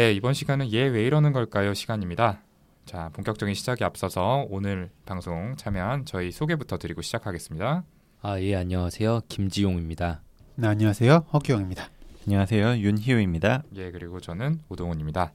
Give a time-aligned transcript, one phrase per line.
[0.00, 1.74] 네, 이번 시간은 얘 왜 이러는 걸까요?
[1.74, 2.40] 시간입니다.
[2.86, 7.84] 자, 본격적인 시작에 앞서서 오늘 방송 참여한 저희 소개부터 드리고 시작하겠습니다.
[8.22, 9.20] 아, 예, 안녕하세요.
[9.28, 10.22] 김지용입니다.
[10.54, 11.26] 네, 안녕하세요.
[11.34, 11.90] 허기영입니다.
[12.26, 12.78] 안녕하세요.
[12.78, 13.64] 윤희우입니다.
[13.76, 15.34] 예, 그리고 저는 오동훈입니다.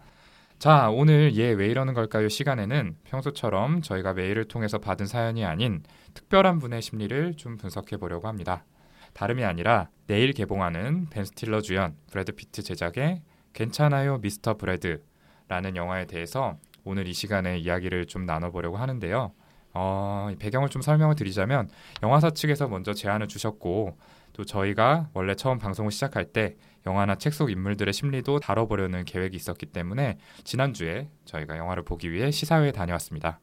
[0.57, 2.27] 자, 오늘 얘 왜 이러는 걸까요?
[2.27, 5.83] 시간에는 평소처럼 저희가 메일을 통해서 받은 사연이 아닌
[6.15, 8.65] 특별한 분의 심리를 좀 분석해 보려고 합니다.
[9.13, 13.21] 다름이 아니라 내일 개봉하는 벤 스틸러 주연, 브래드 피트 제작의
[13.55, 19.31] 괜찮아요 미스터 브래드라는 영화에 대해서 오늘 이 시간에 이야기를 좀 나눠보려고 하는데요.
[19.73, 21.67] 어, 배경을 좀 설명을 드리자면
[22.03, 23.97] 영화사 측에서 먼저 제안을 주셨고
[24.33, 26.55] 또 저희가 원래 처음 방송을 시작할 때
[26.85, 32.71] 영화나 책 속 인물들의 심리도 다뤄보려는 계획이 있었기 때문에 지난주에 저희가 영화를 보기 위해 시사회에
[32.71, 33.39] 다녀왔습니다.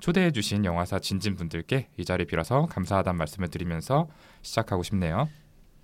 [0.00, 4.08] 초대해 주신 영화사 진진 분들께 이 자리 빌어서 감사하다는 말씀을 드리면서
[4.42, 5.28] 시작하고 싶네요.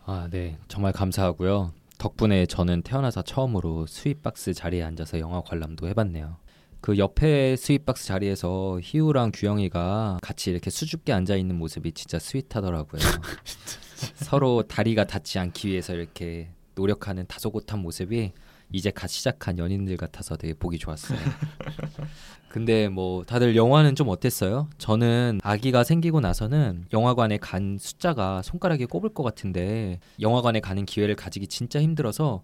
[0.04, 0.58] 아, 네.
[0.68, 1.72] 정말 감사하고요.
[2.00, 6.38] 덕분에 저는 태어나서 처음으로 Sweet Box 자리에 앉아서 영화 관람도 해봤네요.
[6.80, 13.02] 그 옆에 Sweet Box 자리에서 희우랑 규영이가 같이 이렇게 수줍게 앉아 있는 모습이 진짜 sweet하더라고요.
[14.16, 18.32] 서로 다리가 닿지 않기 위해서 이렇게 노력하는 다소곳한 모습이
[18.72, 21.18] 이제 갓 시작한 연인들 같아서 되게 보기 좋았어요.
[22.50, 24.68] 근데 뭐 다들 영화는 좀 어땠어요?
[24.76, 31.46] 저는 아기가 생기고 나서는 영화관에 간 숫자가 손가락에 꼽을 것 같은데 영화관에 가는 기회를 가지기
[31.46, 32.42] 진짜 힘들어서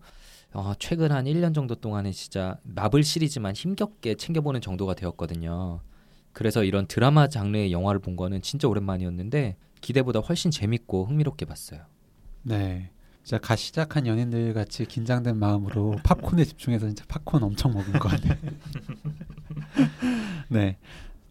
[0.53, 5.81] 어, 최근 한 1년 정도 동안에 진짜 마블 시리즈만 힘겹게 챙겨보는 정도가 되었거든요.
[6.33, 11.81] 그래서 이런 드라마 장르의 영화를 본 거는 진짜 오랜만이었는데 기대보다 훨씬 재밌고 흥미롭게 봤어요.
[12.43, 12.91] 네.
[13.27, 18.39] 진짜 갓 시작한 연인들 같이 긴장된 마음으로 팝콘에 집중해서 진짜 팝콘 엄청 먹은 것 같아요.
[20.49, 20.77] 네.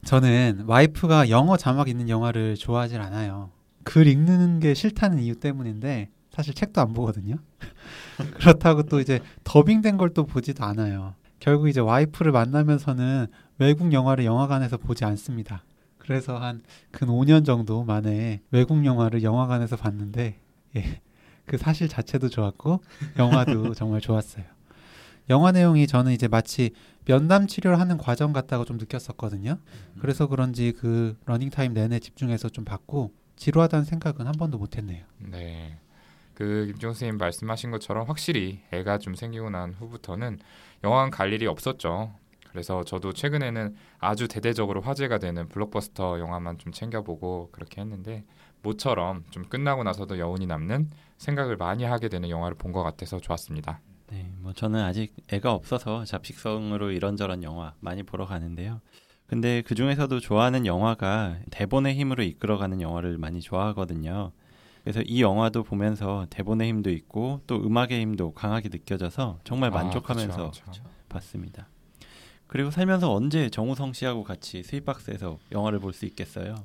[0.03, 3.49] 저는 와이프가 영어 자막 있는 영화를 좋아하질 않아요.
[3.85, 7.37] 글 읽는 게 싫다는 이유 때문인데 사실 책도 안 보거든요.
[8.35, 11.15] 그렇다고 또 이제 더빙된 걸 또 보지도 않아요.
[11.39, 15.63] 결국 이제 와이프를 만나면서는 외국 영화를 영화관에서 보지 않습니다.
[15.97, 16.61] 그래서 한
[16.91, 20.41] 근 5년 정도 만에 외국 영화를 영화관에서 봤는데
[20.75, 21.01] 예.
[21.45, 22.81] 그 사실 자체도 좋았고
[23.17, 24.45] 영화도 정말 좋았어요.
[25.29, 26.71] 영화 내용이 저는 이제 마치
[27.05, 29.59] 면담 치료를 하는 과정 같다고 좀 느꼈었거든요.
[29.99, 35.05] 그래서 그런지 그 러닝 타임 내내 집중해서 좀 봤고 지루하다는 생각은 한 번도 못 했네요.
[35.19, 35.77] 네.
[36.33, 40.39] 그 김종 선생님 말씀하신 것처럼 확실히 애가 좀 생기고 난 후부터는
[40.83, 42.13] 영화관 갈 일이 없었죠.
[42.51, 48.23] 그래서 저도 최근에는 아주 대대적으로 화제가 되는 블록버스터 영화만 좀 챙겨보고 그렇게 했는데
[48.61, 53.79] 모처럼 좀 끝나고 나서도 여운이 남는 생각을 많이 하게 되는 영화를 본 것 같아서 좋았습니다.
[54.11, 58.81] 네, 뭐 저는 아직 애가 없어서 잡식성으로 이런저런 영화 많이 보러 가는데요.
[59.27, 64.31] 근데 그 중에서도 좋아하는 영화가 대본의 힘으로 이끌어가는 영화를 많이 좋아하거든요.
[64.83, 70.51] 그래서 이 영화도 보면서 대본의 힘도 있고 또 음악의 힘도 강하게 느껴져서 정말 만족하면서 아,
[70.51, 70.83] 그쵸, 그쵸.
[71.09, 71.67] 봤습니다.
[72.47, 76.55] 그리고 살면서 언제 정우성 씨하고 같이 스윗박스에서 영화를 볼 수 있겠어요?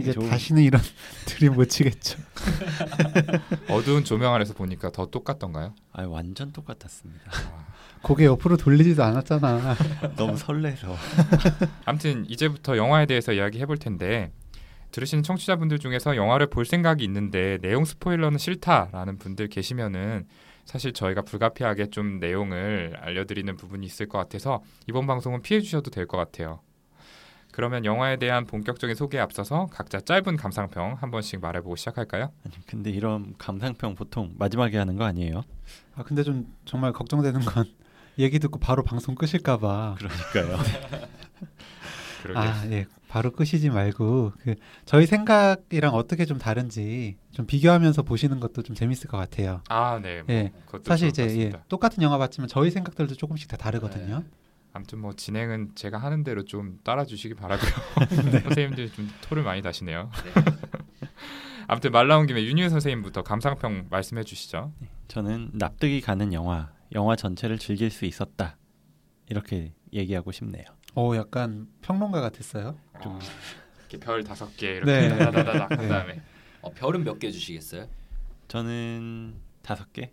[0.00, 0.80] 이제 좋은 다시는 이런
[1.26, 2.18] 드림 못 치겠죠.
[3.68, 5.74] 어두운 조명 아래서 보니까 더 똑같던가요?
[5.92, 7.30] 아 완전 똑같았습니다.
[8.02, 9.74] 고개 옆으로 돌리지도 않았잖아.
[10.16, 10.94] 너무 설레서
[11.84, 14.30] 아무튼 이제부터 영화에 대해서 이야기해 볼 텐데
[14.92, 20.26] 들으시는 청취자분들 중에서 영화를 볼 생각이 있는데 내용 스포일러는 싫다라는 분들 계시면은
[20.66, 26.06] 사실 저희가 불가피하게 좀 내용을 알려드리는 부분이 있을 것 같아서 이번 방송은 피해 주셔도 될
[26.06, 26.60] 것 같아요.
[27.52, 32.30] 그러면 영화에 대한 본격적인 소개에 앞서서 각자 짧은 감상평 한 번씩 말해보고 시작할까요?
[32.44, 35.42] 아니 근데 이런 감상평 보통 마지막에 하는 거 아니에요?
[35.94, 37.64] 아 근데 좀 정말 걱정되는 건
[38.18, 39.96] 얘기 듣고 바로 방송 끄실까봐.
[39.98, 40.58] 그러니까요.
[42.34, 42.86] 아, 예.
[43.16, 49.08] 바로 끄시지 말고 그 저희 생각이랑 어떻게 좀 다른지 좀 비교하면서 보시는 것도 좀 재밌을
[49.08, 49.62] 것 같아요.
[49.70, 50.20] 아, 네.
[50.20, 50.52] 뭐 예.
[50.66, 51.52] 그것도 사실 이제 예.
[51.68, 54.22] 똑같은 영화 봤지만 저희 생각들도 조금씩 다 다르거든요.
[54.74, 57.70] 아무튼 뭐 진행은 제가 하는 대로 좀 따라주시기 바라고요.
[58.32, 58.40] 네.
[58.40, 60.10] 선생님들이 좀 토를 많이 다시네요.
[61.68, 64.74] 아무튼 말 나온 김에 윤유 선생님부터 감상평 말씀해 주시죠.
[65.08, 68.58] 저는 납득이 가는 영화, 영화 전체를 즐길 수 있었다.
[69.30, 70.64] 이렇게 얘기하고 싶네요.
[70.94, 72.76] 오, 약간 평론가 같았어요.
[73.02, 73.18] 좀
[73.80, 75.08] 이렇게 별 다섯 개 이렇게 네.
[75.18, 75.76] 다다다닥 네.
[75.76, 76.20] 그다음에
[76.62, 77.86] 어, 별은 몇 개 주시겠어요?
[78.48, 80.12] 저는 다섯 개,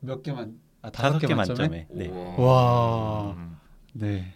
[0.00, 1.68] 몇 개만 아, 다섯 개 만점에?
[1.68, 1.86] 만점에.
[1.90, 2.08] 네.
[2.38, 3.32] 와.
[3.32, 3.56] 음,
[3.92, 4.34] 네.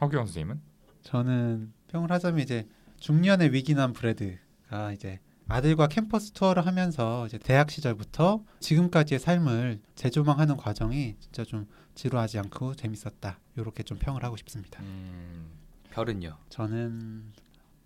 [0.00, 0.60] 허규영 선생님은
[1.02, 2.68] 저는 평을 하자면 이제
[3.00, 11.16] 중년의 위기남 브래드가 이제 아들과 캠퍼스 투어를 하면서 이제 대학 시절부터 지금까지의 삶을 재조망하는 과정이
[11.20, 13.38] 진짜 좀 지루하지 않고 재밌었다.
[13.56, 14.80] 이렇게 좀 평을 하고 싶습니다.
[14.82, 15.46] 음,
[15.90, 16.36] 별은요?
[16.50, 17.32] 저는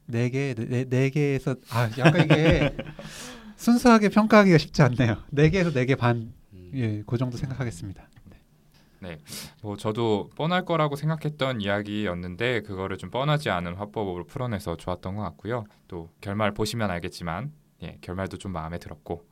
[0.06, 2.76] 네 개, 네, 네 개에서 아 약간 이게
[3.56, 5.22] 순수하게 평가하기가 쉽지 않네요.
[5.30, 6.70] 네 개에서 네 개 반, 음.
[6.74, 8.08] 예, 그 정도 생각하겠습니다.
[9.02, 9.18] 네.
[9.62, 15.64] 뭐 저도 뻔할 거라고 생각했던 이야기였는데 그거를 좀 뻔하지 않은 화법으로 풀어내서 좋았던 것 같고요.
[15.88, 17.52] 또 결말 보시면 알겠지만
[17.82, 19.26] 예, 결말도 좀 마음에 들었고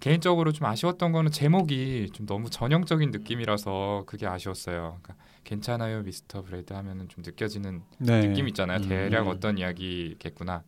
[0.00, 4.98] 개인적으로 좀 아쉬웠던 거는 제목이 좀 너무 전형적인 느낌이라서 그게 아쉬웠어요.
[5.02, 5.14] 그러니까
[5.44, 8.26] 괜찮아요, 미스터 브래드 하면은 좀 느껴지는 네.
[8.26, 8.78] 느낌 있잖아요.
[8.78, 8.88] 음.
[8.88, 10.62] 대략 어떤 이야기겠구나.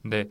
[0.00, 0.28] 근데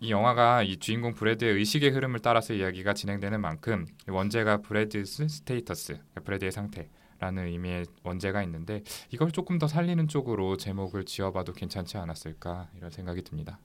[0.00, 6.20] 이 영화가 이 주인공 브래드의 의식의 흐름을 따라서 이야기가 진행되는 만큼 원제가 Brad's Status, 그러니까
[6.24, 12.90] 브래드의 상태라는 의미의 원제가 있는데 이걸 조금 더 살리는 쪽으로 제목을 지어봐도 괜찮지 않았을까 이런
[12.90, 13.58] 생각이 듭니다.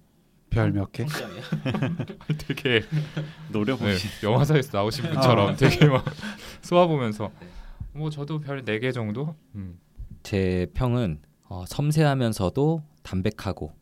[0.50, 1.06] 별 몇 개?
[2.38, 2.82] 되게
[3.52, 4.08] 노려보시.
[4.08, 6.04] 네, 영화사에서 나오신 분처럼 되게 막
[6.62, 7.32] 쏘아보면서
[7.94, 9.36] 뭐 저도 별 네 개 정도.
[9.56, 9.80] 음.
[10.24, 13.74] 제 평은 어, 섬세하면서도 담백하고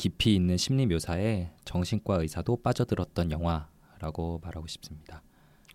[0.00, 5.22] 깊이 있는 심리 묘사에 정신과 의사도 빠져들었던 영화라고 말하고 싶습니다.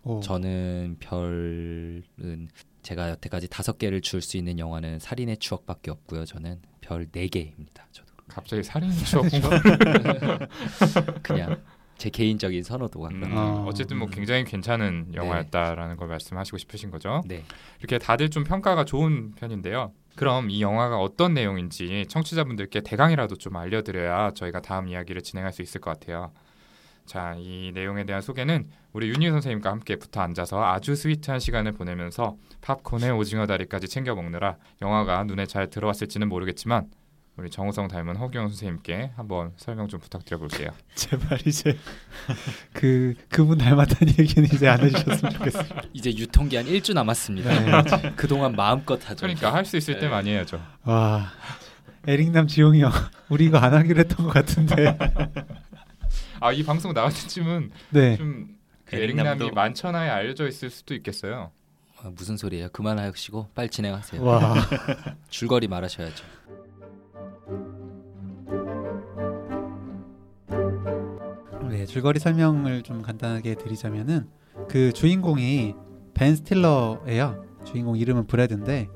[0.02, 0.18] 오.
[0.18, 2.48] 저는 별은
[2.82, 6.24] 제가 여태까지 다섯 개를 줄 수 있는 영화는 살인의 추억밖에 없고요.
[6.24, 7.86] 저는 별 네 개입니다.
[7.92, 9.26] 저도 갑자기 살인 추억.
[11.22, 11.62] 그냥
[11.98, 13.22] 제 개인적인 선호도가 음.
[13.36, 13.64] 아.
[13.66, 17.22] 어쨌든 뭐 굉장히 괜찮은 영화였다라는 걸 말씀하시고 싶으신 거죠.
[17.26, 17.42] 네,
[17.78, 19.92] 이렇게 다들 좀 평가가 좋은 편인데요.
[20.14, 25.80] 그럼 이 영화가 어떤 내용인지 청취자분들께 대강이라도 좀 알려드려야 저희가 다음 이야기를 진행할 수 있을
[25.80, 26.32] 것 같아요.
[27.04, 32.36] 자, 이 내용에 대한 소개는 우리 윤희 선생님과 함께 붙어 앉아서 아주 스위트한 시간을 보내면서
[32.62, 36.88] 팝콘에 오징어 다리까지 챙겨 먹느라 영화가 눈에 잘 들어왔을지는 모르겠지만
[37.36, 40.70] 우리 정우성 닮은 허경 선생님께 한번 설명 좀 부탁드려 볼게요.
[40.94, 41.76] 제발 이제
[42.72, 45.64] 그 그분 닮았다는 얘기는 이제 안 해주셨으면 좋겠어요.
[45.92, 47.82] 이제 유통기한 1주 남았습니다.
[47.82, 48.12] 네.
[48.16, 49.20] 그동안 마음껏 하죠.
[49.20, 50.08] 그러니까 할 수 있을 때 네.
[50.08, 50.62] 많이 해야죠.
[50.84, 51.30] 와
[52.06, 52.90] 에릭남 지용이 형
[53.28, 54.96] 우리 이거 안 하기로 했던 것 같은데.
[56.40, 58.16] 아, 이 방송 나갈 때쯤은 네.
[58.16, 58.46] 좀그
[58.92, 61.50] 에릭남도- 에릭남이 만천하에 알려져 있을 수도 있겠어요.
[62.00, 62.68] 아, 무슨 소리예요?
[62.70, 64.22] 그만하시고 빨리 진행하세요.
[64.22, 64.54] 와
[65.28, 66.24] 줄거리 말하셔야죠.
[71.76, 74.30] 네, 줄거리 설명을 좀 간단하게 드리자면은
[74.66, 75.74] 그 주인공이
[76.14, 77.44] 벤 스틸러예요.
[77.66, 78.88] 주인공 이름은 브래드인데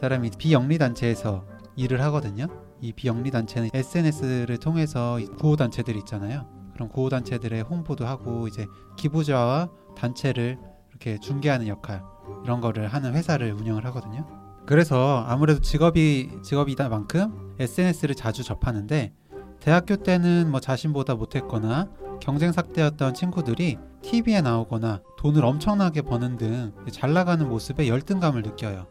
[0.00, 1.46] 사람이 비영리 단체에서
[1.76, 2.48] 일을 하거든요.
[2.80, 6.48] 이 비영리 단체는 SNS를 통해서 구호 단체들 있잖아요.
[6.74, 10.58] 그런 구호 단체들의 홍보도 하고 이제 기부자와 단체를
[10.90, 12.02] 이렇게 중개하는 역할
[12.42, 14.26] 이런 거를 하는 회사를 운영을 하거든요.
[14.66, 19.12] 그래서 아무래도 직업이 직업이다 만큼 SNS를 자주 접하는데
[19.60, 21.88] 대학교 때는 뭐 자신보다 못했거나
[22.20, 28.86] 경쟁 상태였던 친구들이 TV에 나오거나 돈을 엄청나게 버는 등 잘 나가는 모습에 열등감을 느껴요.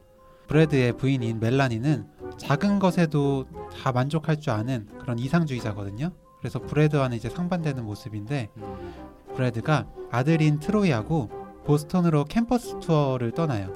[0.48, 2.07] 브래드의 부인인 멜라니는
[2.38, 3.45] 작은 것에도
[3.81, 6.12] 다 만족할 줄 아는 그런 이상주의자거든요.
[6.39, 8.50] 그래서 브래드와는 이제 상반되는 모습인데
[9.36, 11.30] 브래드가 아들인 트로이하고
[11.66, 13.74] 보스턴으로 캠퍼스 투어를 떠나요.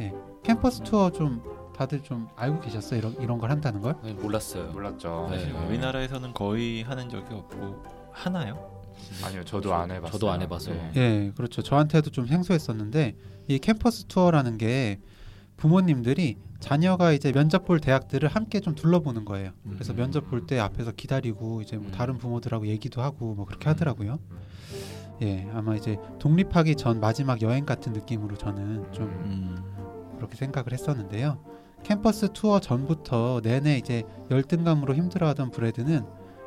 [0.00, 0.12] 예,
[0.44, 1.42] 캠퍼스 투어 좀
[1.76, 2.98] 다들 좀 알고 계셨어요?
[3.00, 3.96] 이런 이런 걸 한다는 걸?
[4.04, 4.70] 네, 몰랐어요.
[4.70, 5.28] 몰랐죠.
[5.30, 5.50] 네.
[5.66, 7.82] 우리나라에서는 거의 하는 적이 없고
[8.12, 8.71] 하나요?
[9.24, 10.12] 아니요, 저도 안 해봤어요.
[10.12, 10.72] 저도 안 해봐서.
[10.72, 10.92] 네.
[10.96, 11.62] 예, 그렇죠.
[11.62, 13.16] 저한테도 좀 생소했었는데
[13.48, 14.98] 이 캠퍼스 투어라는 게
[15.56, 19.50] 부모님들이 자녀가 이제 면접 볼 대학들을 함께 좀 둘러보는 거예요.
[19.72, 19.96] 그래서 음.
[19.96, 21.92] 면접 볼 때 앞에서 기다리고 이제 뭐 음.
[21.92, 24.18] 다른 부모들하고 얘기도 하고 뭐 그렇게 하더라고요.
[25.22, 30.14] 예, 아마 이제 독립하기 전 마지막 여행 같은 느낌으로 저는 좀 음.
[30.16, 31.38] 그렇게 생각을 했었는데요.
[31.84, 36.04] 캠퍼스 투어 전부터 내내 이제 열등감으로 힘들어하던 브래드는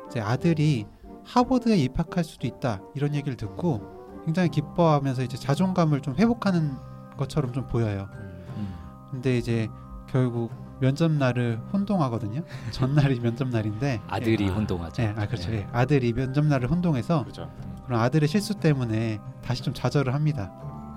[0.08, 0.86] 이제 아들이
[1.26, 6.76] 하버드에 입학할 수도 있다 이런 얘기를 듣고 굉장히 기뻐하면서 이제 자존감을 좀 회복하는
[7.16, 8.08] 것처럼 좀 보여요.
[8.56, 8.74] 음.
[9.10, 9.68] 근데 이제
[10.08, 12.42] 결국 면접 날을 혼동하거든요.
[12.70, 15.02] 전날이 면접 날인데 아들이 예, 혼동하죠.
[15.02, 15.50] 예, 아 그렇죠.
[15.50, 15.58] 네.
[15.58, 17.50] 예, 아들이 면접 날을 혼동해서 그렇죠.
[17.86, 20.52] 그런 아들의 실수 때문에 다시 좀 좌절을 합니다.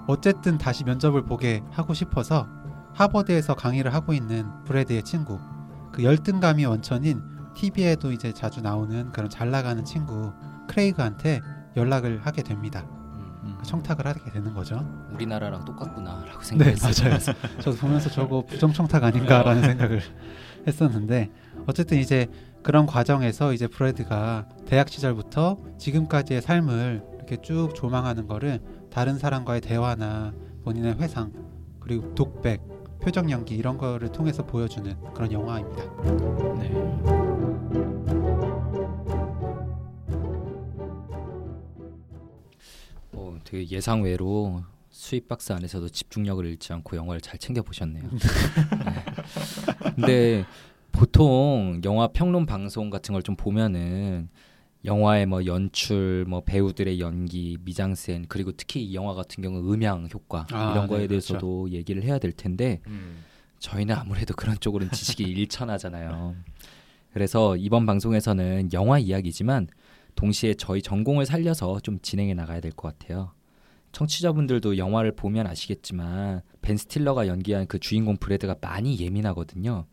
[0.07, 2.47] 어쨌든 다시 면접을 보게 하고 싶어서
[2.93, 5.39] 하버드에서 강의를 하고 있는 브래드의 친구,
[5.91, 7.21] 그 열등감이 원천인
[7.59, 10.31] TV에도 이제 자주 나오는 그런 잘 나가는 친구
[10.69, 11.41] 크레이그한테
[11.75, 12.85] 연락을 하게 됩니다.
[13.43, 14.85] 음, 청탁을 하게 되는 거죠.
[15.13, 17.09] 우리나라랑 똑같구나라고 네, 생각했어요.
[17.09, 17.19] 맞아요.
[17.59, 20.01] 저도 보면서 저거 부정 청탁 아닌가라는 생각을
[20.67, 21.31] 했었는데
[21.67, 22.27] 어쨌든 이제
[22.63, 30.33] 그런 과정에서 이제 브래드가 대학 시절부터 지금까지의 삶을 이렇게 쭉 조망하는 거를 다른 사람과의 대화나
[30.63, 31.33] 본인의 회상
[31.81, 32.61] 그리고 독백,
[33.01, 35.83] 표정 연기 이런 거를 통해서 보여주는 그런 영화입니다.
[36.57, 37.28] 네.
[43.49, 48.03] 되게 예상 외로 수입 박스 안에서도 집중력을 잃지 않고 영화를 잘 챙겨 보셨네요.
[48.03, 49.91] 네.
[49.95, 50.45] 근데
[50.91, 54.29] 보통 영화 평론 방송 같은 걸 좀 보면은
[54.85, 60.45] 영화의 뭐 연출, 뭐 배우들의 연기, 미장센 그리고 특히 이 영화 같은 경우 음향 효과
[60.51, 61.09] 아, 이런 네, 거에 그렇죠.
[61.33, 63.23] 대해서도 얘기를 해야 될 텐데 음.
[63.59, 66.35] 저희는 아무래도 그런 쪽으로는 지식이 일천하잖아요.
[67.13, 69.67] 그래서 이번 방송에서는 영화 이야기지만
[70.15, 73.31] 동시에 저희 전공을 살려서 좀 진행해 나가야 될 것 같아요.
[73.91, 79.85] 청취자분들도 영화를 보면 아시겠지만 벤 스틸러가 연기한 그 주인공 브래드가 많이 예민하거든요.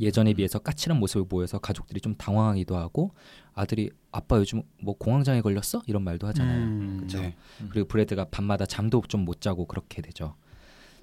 [0.00, 3.12] 예전에 비해서 까칠한 모습을 보여서 가족들이 좀 당황하기도 하고
[3.52, 5.82] 아들이 아빠 요즘 뭐 공황장애 걸렸어?
[5.86, 6.62] 이런 말도 하잖아요.
[6.64, 7.20] 음, 그쵸?
[7.20, 7.36] 네.
[7.68, 10.34] 그리고 브래드가 밤마다 잠도 좀 못 자고 그렇게 되죠.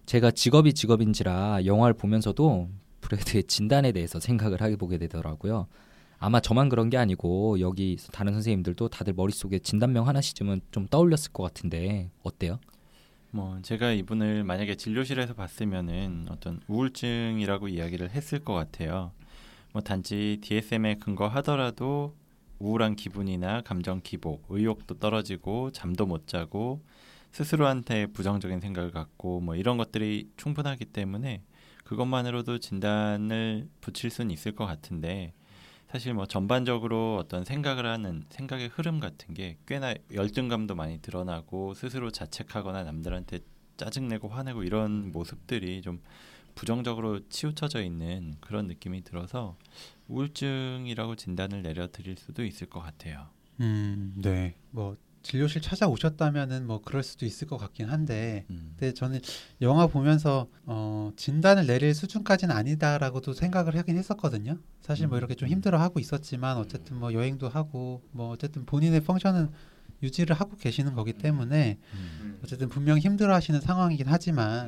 [0.08, 2.70] 제가 직업이 직업인지라 영화를 보면서도
[3.02, 5.68] 브래드의 진단에 대해서 생각을 하게 보게 되더라고요.
[6.20, 11.44] 아마 저만 그런 게 아니고 여기 다른 선생님들도 다들 머릿속에 진단명 하나씩쯤은 좀 떠올렸을 것
[11.44, 12.60] 같은데 어때요?
[13.32, 19.12] 뭐 제가 이분을 만약에 진료실에서 봤으면은 어떤 우울증이라고 이야기를 했을 것 같아요.
[19.72, 22.16] 뭐 단지 DSM에 근거하더라도
[22.58, 26.84] 우울한 기분이나 감정 기복, 의욕도 떨어지고 잠도 못 자고
[27.32, 31.44] 스스로한테 부정적인 생각을 갖고 뭐 이런 것들이 충분하기 때문에
[31.86, 35.34] 그것만으로도 진단을 붙일 수는 있을 것 같은데
[35.92, 42.12] 사실 뭐 전반적으로 어떤 생각을 하는 생각의 흐름 같은 게 꽤나 열등감도 많이 드러나고 스스로
[42.12, 43.40] 자책하거나 남들한테
[43.78, 46.02] 짜증내고 화내고 이런 모습들이 좀
[46.54, 49.58] 부정적으로 치우쳐져 있는 그런 느낌이 들어서
[50.10, 53.28] 우울증이라고 진단을 내려드릴 수도 있을 것 같아요.
[53.60, 54.56] 음, 네.
[54.70, 58.74] 뭐 진료실 찾아오셨다면은 뭐 그럴 수도 있을 것 같긴 한데 음.
[58.78, 59.20] 근데 저는
[59.62, 64.58] 영화 보면서 어, 진단을 내릴 수준까지는 아니다라고도 생각을 하긴 했었거든요.
[64.82, 65.20] 사실 뭐 음.
[65.20, 69.52] 이렇게 좀 힘들어하고 있었지만 어쨌든 뭐 여행도 하고 뭐 어쨌든 본인의 펑션은
[70.02, 72.40] 유지를 하고 계시는 거기 때문에 음.
[72.44, 74.68] 어쨌든 분명 힘들어하시는 상황이긴 하지만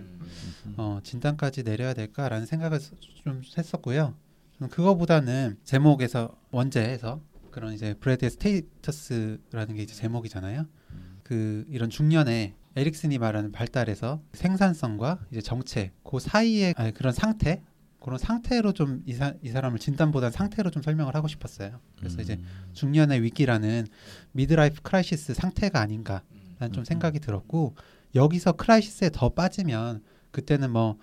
[0.65, 0.73] 음.
[0.77, 2.91] 어, 진단까지 내려야 될까라는 생각을 스-
[3.23, 4.13] 좀 했었고요.
[4.57, 10.65] 저는 그거보다는 제목에서 원제에서 그런 이제 브래드의 스테이터스라는 게 이제 제목이잖아요.
[10.91, 11.19] 음.
[11.23, 17.61] 그 이런 중년에 에릭슨이 말하는 발달에서 생산성과 이제 정체 그 사이의 아니, 그런 상태
[17.99, 19.13] 그런 상태로 좀이이
[19.51, 21.79] 사람을 진단보다는 상태로 좀 설명을 하고 싶었어요.
[21.99, 22.45] 그래서 이제 음.
[22.73, 23.85] 중년의 위기라는
[24.31, 26.85] midlife crisis 상태가 아닌가라는 좀 음.
[26.85, 27.75] 생각이 들었고
[28.15, 30.97] 여기서 crisis에 더 빠지면 그때는 뭐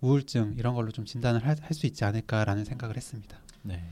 [0.00, 3.38] 우울증 이런 걸로 좀 진단을 할 수 있지 않을까라는 생각을 했습니다.
[3.62, 3.82] 네.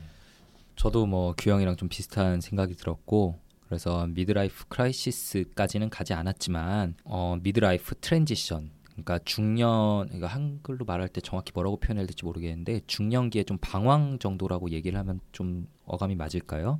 [0.79, 8.71] 저도 뭐 규영이랑 좀 비슷한 생각이 들었고 그래서 midlife crisis까지는 가지 않았지만 어 midlife transition
[8.91, 14.69] 그러니까 중년 그러니까 한글로 말할 때 정확히 뭐라고 표현해야 될지 모르겠는데 중년기에 좀 방황 정도라고
[14.69, 16.79] 얘기를 하면 좀 어감이 맞을까요?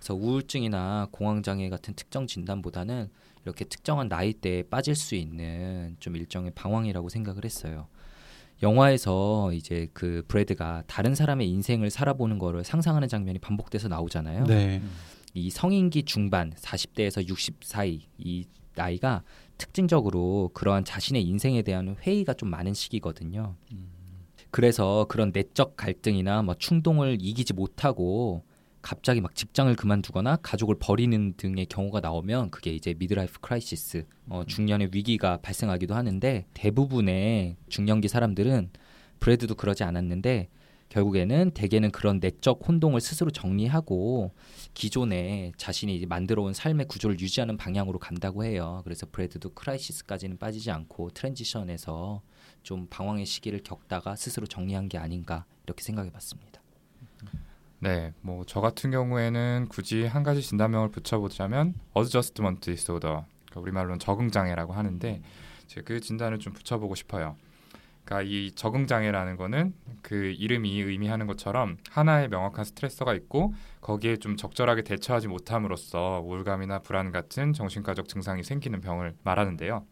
[0.00, 3.10] 그래서 우울증이나 공황 장애 같은 특정 진단보다는
[3.44, 7.86] 이렇게 특정한 나이대에 빠질 수 있는 좀 일종의 방황이라고 생각을 했어요.
[8.62, 14.44] 영화에서 이제 그 브래드가 다른 사람의 인생을 살아보는 거를 상상하는 장면이 반복돼서 나오잖아요.
[14.44, 14.82] 네.
[15.34, 18.44] 이 성인기 중반 40대에서 60 사이 이
[18.74, 19.22] 나이가
[19.58, 23.56] 특징적으로 그러한 자신의 인생에 대한 회의가 좀 많은 시기거든요.
[23.72, 23.96] 음.
[24.50, 28.44] 그래서 그런 내적 갈등이나 뭐 충동을 이기지 못하고
[28.86, 34.90] 갑자기 막 직장을 그만두거나 가족을 버리는 등의 경우가 나오면 그게 이제 midlife crisis 어, 중년의
[34.92, 38.70] 위기가 발생하기도 하는데 대부분의 중년기 사람들은
[39.18, 40.50] 브래드도 그러지 않았는데
[40.88, 44.30] 결국에는 대개는 그런 내적 혼동을 스스로 정리하고
[44.74, 48.82] 기존에 자신이 만들어온 삶의 구조를 유지하는 방향으로 간다고 해요.
[48.84, 52.22] 그래서 브래드도 crisis까지는 빠지지 않고 transition에서
[52.62, 56.55] 좀 방황의 시기를 겪다가 스스로 정리한 게 아닌가 이렇게 생각해봤습니다.
[57.78, 64.30] 네, 뭐 저 같은 경우에는 굳이 한 가지 진단명을 붙여보자면 adjustment disorder, 그러니까 우리말로는 적응
[64.30, 65.20] 장애라고 하는데
[65.66, 67.36] 제가 그 진단을 좀 붙여보고 싶어요.
[68.04, 74.36] 그러니까 이 적응 장애라는 거는 그 이름이 의미하는 것처럼 하나의 명확한 stressor가 있고 거기에 좀
[74.36, 79.84] 적절하게 대처하지 못함으로써 우울감이나 불안 같은 정신과적 증상이 생기는 병을 말하는데요.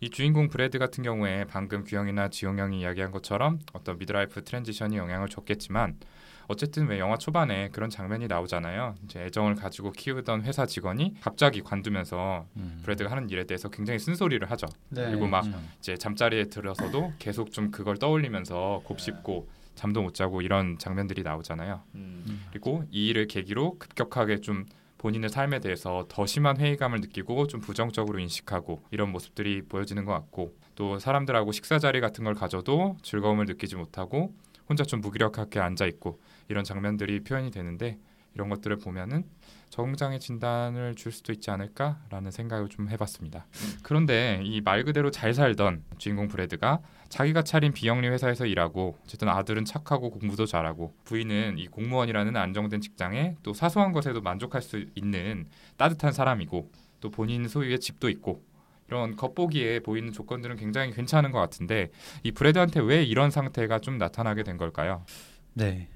[0.00, 5.28] 이 주인공 브래드 같은 경우에 방금 규영이나 지용 형이 이야기한 것처럼 어떤 midlife transition이 영향을
[5.28, 5.96] 줬겠지만
[6.48, 8.94] 어쨌든 왜 영화 초반에 그런 장면이 나오잖아요.
[9.04, 12.80] 이제 애정을 가지고 키우던 회사 직원이 갑자기 관두면서 음.
[12.82, 14.66] 브래드가 하는 일에 대해서 굉장히 쓴소리를 하죠.
[14.88, 15.06] 네.
[15.10, 15.68] 그리고 막 음.
[15.78, 21.82] 이제 잠자리에 들어서도 계속 좀 그걸 떠올리면서 곱씹고 잠도 못 자고 이런 장면들이 나오잖아요.
[22.50, 24.64] 그리고 이 일을 계기로 급격하게 좀
[24.96, 30.56] 본인의 삶에 대해서 더 심한 회의감을 느끼고 좀 부정적으로 인식하고 이런 모습들이 보여지는 것 같고
[30.74, 34.34] 또 사람들하고 식사 자리 같은 걸 가져도 즐거움을 느끼지 못하고
[34.68, 37.98] 혼자 좀 무기력하게 앉아 있고 이런 장면들이 표현이 되는데
[38.34, 39.24] 이런 것들을 보면은
[39.70, 43.46] 적응장애 진단을 줄 수도 있지 않을까라는 생각을 좀 해봤습니다.
[43.82, 49.64] 그런데 이 말 그대로 잘 살던 주인공 브래드가 자기가 차린 비영리 회사에서 일하고 어쨌든 아들은
[49.64, 56.12] 착하고 공부도 잘하고 부인은 이 공무원이라는 안정된 직장에 또 사소한 것에도 만족할 수 있는 따뜻한
[56.12, 58.42] 사람이고 또 본인 소유의 집도 있고
[58.88, 61.90] 이런 겉보기에 보이는 조건들은 굉장히 괜찮은 것 같은데
[62.22, 65.04] 이 브래드한테 왜 이런 상태가 좀 나타나게 된 걸까요?
[65.54, 65.88] 네.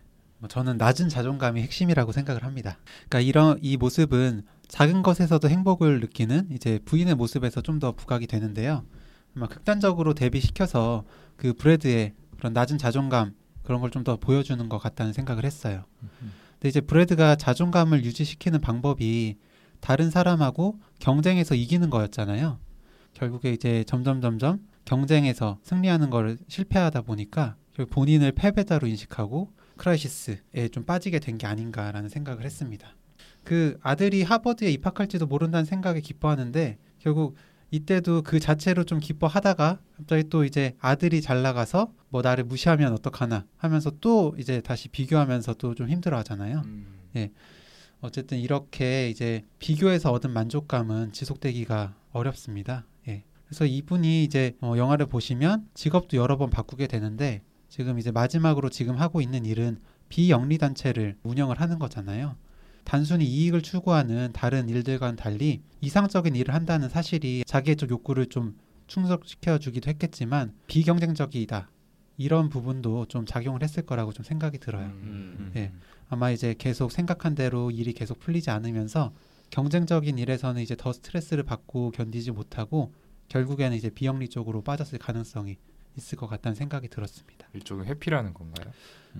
[0.42, 2.76] 뭐 저는 낮은 자존감이 핵심이라고 생각을 합니다.
[3.08, 8.84] 그러니까 이런 이 모습은 작은 것에서도 행복을 느끼는 이제 부인의 모습에서 좀 더 부각이 되는데요.
[9.37, 11.04] 아마 극단적으로 대비시켜서
[11.37, 15.84] 그 브래드의 그런 낮은 자존감 그런 걸 좀 더 보여주는 것 같다는 생각을 했어요.
[16.54, 19.37] 근데 이제 브래드가 자존감을 유지시키는 방법이
[19.78, 22.58] 다른 사람하고 경쟁해서 이기는 거였잖아요.
[23.14, 27.54] 결국에 이제 점점 점점 경쟁에서 승리하는 걸 실패하다 보니까
[27.90, 32.94] 본인을 패배자로 인식하고 크라이시스에 좀 빠지게 된 게 아닌가라는 생각을 했습니다.
[33.44, 37.36] 그 아들이 하버드에 입학할지도 모른다는 생각에 기뻐하는데 결국
[37.70, 43.46] 이때도 그 자체로 좀 기뻐하다가 갑자기 또 이제 아들이 잘 나가서 뭐 나를 무시하면 어떡하나
[43.56, 46.62] 하면서 또 이제 다시 비교하면서 또 좀 힘들어 하잖아요.
[46.66, 46.86] 음.
[48.00, 52.84] 어쨌든 이렇게 이제 비교해서 얻은 만족감은 지속되기가 어렵습니다.
[53.08, 53.22] 예.
[53.46, 58.96] 그래서 이분이 이제 어, 영화를 보시면 직업도 여러 번 바꾸게 되는데 지금 이제 마지막으로 지금
[58.96, 62.36] 하고 있는 일은 비영리 단체를 운영을 하는 거잖아요.
[62.84, 69.56] 단순히 이익을 추구하는 다른 일들과는 달리 이상적인 일을 한다는 사실이 자기의 쪽 욕구를 좀 충족시켜
[69.56, 71.70] 주기도 했겠지만 비경쟁적이다.
[72.18, 74.88] 이런 부분도 좀 작용을 했을 거라고 좀 생각이 들어요.
[74.88, 75.52] 음.
[75.56, 75.72] 예.
[76.10, 79.14] 아마 이제 계속 생각한 대로 일이 계속 풀리지 않으면서
[79.48, 82.92] 경쟁적인 일에서는 이제 더 스트레스를 받고 견디지 못하고
[83.28, 85.56] 결국에는 이제 비영리 쪽으로 빠졌을 가능성이
[85.96, 87.49] 있을 것 같다는 생각이 들었습니다.
[87.54, 88.72] 일종의 회피라는 건가요?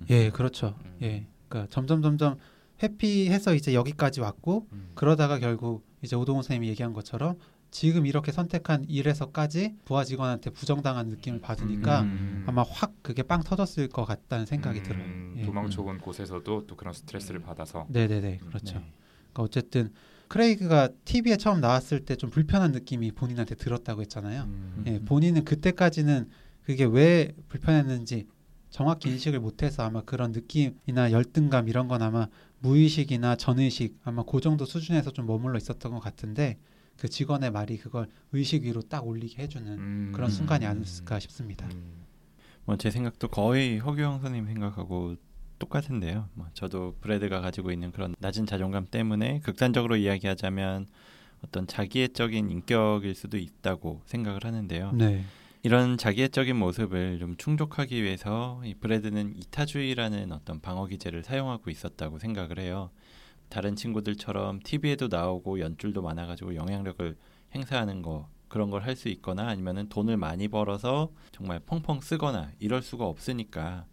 [0.09, 0.75] 예, 그렇죠.
[0.85, 0.97] 음.
[1.01, 1.25] 예.
[1.47, 2.37] 그러니까 점점 점점
[2.81, 4.91] 회피해서 이제 여기까지 왔고 음.
[4.95, 7.37] 그러다가 결국 이제 오동훈 선생님이 얘기한 것처럼
[7.71, 12.43] 지금 이렇게 선택한 일에서까지 부하 직원한테 부정당한 느낌을 받으니까 음.
[12.47, 15.33] 아마 확 그게 빵 터졌을 것 같다는 생각이 음, 들어요.
[15.37, 15.45] 예.
[15.45, 18.75] 도망쳐온 곳에서도 또 그런 스트레스를 받아서 네네네, 음, 그렇죠.
[18.79, 18.93] 네.
[19.33, 19.91] 그러니까 어쨌든
[20.27, 24.43] 크레이그가 TV에 처음 나왔을 때 좀 불편한 느낌이 본인한테 들었다고 했잖아요.
[24.43, 24.83] 음.
[24.87, 26.29] 예, 본인은 그때까지는
[26.63, 28.27] 그게 왜 불편했는지
[28.69, 32.27] 정확히 인식을 못해서 아마 그런 느낌이나 열등감 이런 건 아마
[32.59, 36.57] 무의식이나 전의식 아마 그 정도 수준에서 좀 머물러 있었던 것 같은데
[36.97, 40.11] 그 직원의 말이 그걸 의식 위로 딱 올리게 해주는 음.
[40.13, 40.71] 그런 순간이 음.
[40.71, 41.67] 아니었을까 싶습니다.
[41.67, 42.03] 음.
[42.65, 45.17] 뭐제 생각도 거의 허규영 선생님 생각하고
[45.59, 46.29] 똑같은데요.
[46.33, 50.87] 뭐 저도 브래드가 가지고 있는 그런 낮은 자존감 때문에 극단적으로 이야기하자면
[51.43, 54.93] 어떤 자기애적인 인격일 수도 있다고 생각을 하는데요.
[54.93, 55.25] 네,
[55.65, 62.59] 이런 자기애적인 모습을 좀 충족하기 위해서 이 브래드는 이타주의라는 어떤 방어 기제를 사용하고 있었다고 생각을
[62.59, 62.91] 해요.
[63.49, 67.15] 다른 친구들처럼 TV에도 나오고 연줄도 많아가지고 영향력을
[67.55, 72.81] 행사하는 거 그런 걸 할 수 있거나 아니면은 돈을 많이 벌어서 정말 펑펑 쓰거나 이럴
[72.81, 73.85] 수가 없으니까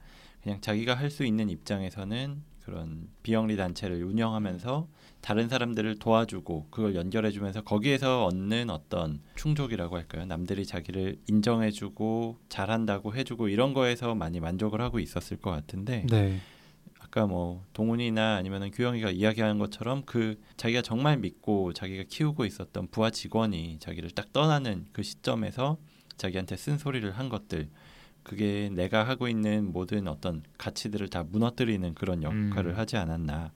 [0.42, 4.86] 그냥 자기가 할 수 있는 입장에서는 그런 비영리 단체를 운영하면서
[5.20, 10.24] 다른 사람들을 도와주고 그걸 연결해 주면서 거기에서 얻는 어떤 충족이라고 할까요?
[10.24, 16.06] 남들이 자기를 인정해 주고 잘한다고 해 주고 이런 거에서 많이 만족을 하고 있었을 것 같은데
[16.08, 16.38] 네,
[17.00, 23.10] 아까 뭐 동훈이나 아니면은 규영이가 이야기하는 것처럼 그 자기가 정말 믿고 자기가 키우고 있었던 부하
[23.10, 25.76] 직원이 자기를 딱 떠나는 그 시점에서
[26.16, 27.68] 자기한테 쓴 소리를 한 것들
[28.22, 32.78] 그게 내가 하고 있는 모든 어떤 가치들을 다 무너뜨리는 그런 역할을 음.
[32.78, 33.52] 하지 않았나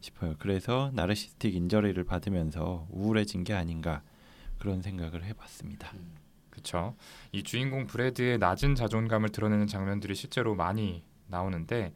[0.00, 0.34] 싶어요.
[0.38, 4.02] 그래서 나르시스틱 인저리를 받으면서 우울해진 게 아닌가
[4.58, 5.92] 그런 생각을 해봤습니다.
[6.50, 6.96] 그렇죠.
[7.32, 11.92] 이 주인공 브래드의 낮은 자존감을 드러내는 장면들이 실제로 많이 나오는데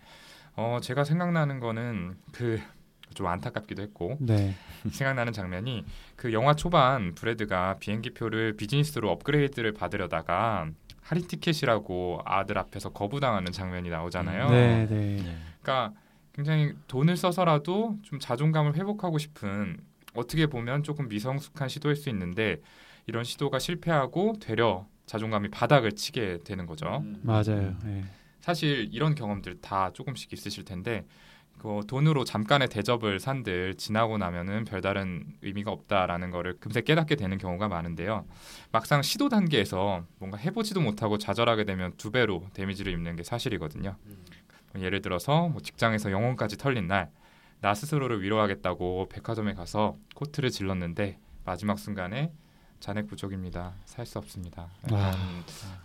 [0.57, 2.61] 어 제가 생각나는 거는 그
[3.15, 4.55] 좀 안타깝기도 했고 네,
[4.89, 10.71] 생각나는 장면이 그 영화 초반 브래드가 비행기 표를 비즈니스로 업그레이드를 받으려다가
[11.11, 14.49] 할인 티켓이라고 아들 앞에서 거부당하는 장면이 나오잖아요.
[14.49, 15.17] 네, 네,
[15.61, 15.93] 그러니까
[16.33, 19.79] 굉장히 돈을 써서라도 좀 자존감을 회복하고 싶은
[20.15, 22.61] 어떻게 보면 조금 미성숙한 시도일 수 있는데
[23.09, 27.05] 이런 시도가 실패하고 되려 자존감이 바닥을 치게 되는 거죠.
[27.23, 27.77] 맞아요.
[27.87, 28.05] 예.
[28.39, 31.05] 사실 이런 경험들 다 조금씩 있으실 텐데
[31.61, 37.69] 그 돈으로 잠깐의 대접을 산들 지나고 나면은 별다른 의미가 없다라는 거를 금세 깨닫게 되는 경우가
[37.69, 38.25] 많은데요.
[38.73, 43.97] 막상 시도 단계에서 뭔가 해보지도 못하고 좌절하게 되면 두 배로 데미지를 입는 게 사실이거든요.
[44.73, 47.11] 뭐 예를 들어서 뭐 직장에서 영혼까지 털린 날
[47.63, 52.33] 나 스스로를 위로하겠다고 백화점에 가서 코트를 질렀는데 마지막 순간에
[52.81, 53.75] 잔액 부족입니다.
[53.85, 54.71] 살 수 없습니다.
[54.91, 55.15] 와.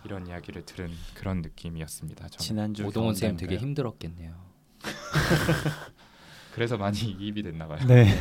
[0.06, 2.28] 이런 이야기를 들은 그런 느낌이었습니다.
[2.28, 2.38] 저는.
[2.38, 3.56] 지난주 오동원 쌤 되게.
[3.58, 4.45] 힘들었겠네요.
[6.54, 7.78] 그래서 많이 이입이 됐나 봐요.
[7.86, 8.06] 네.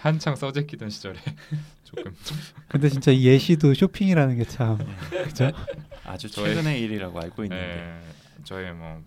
[0.00, 1.18] 한창 써제끼던 시절에
[1.84, 2.14] 조금
[2.68, 4.78] 근데 진짜 이 예시도 쇼핑이라는 게 참
[5.24, 5.50] 그죠?
[6.04, 9.02] 아주 저의- 최근의 일이라고 알고 있는데 예, 저의 뭐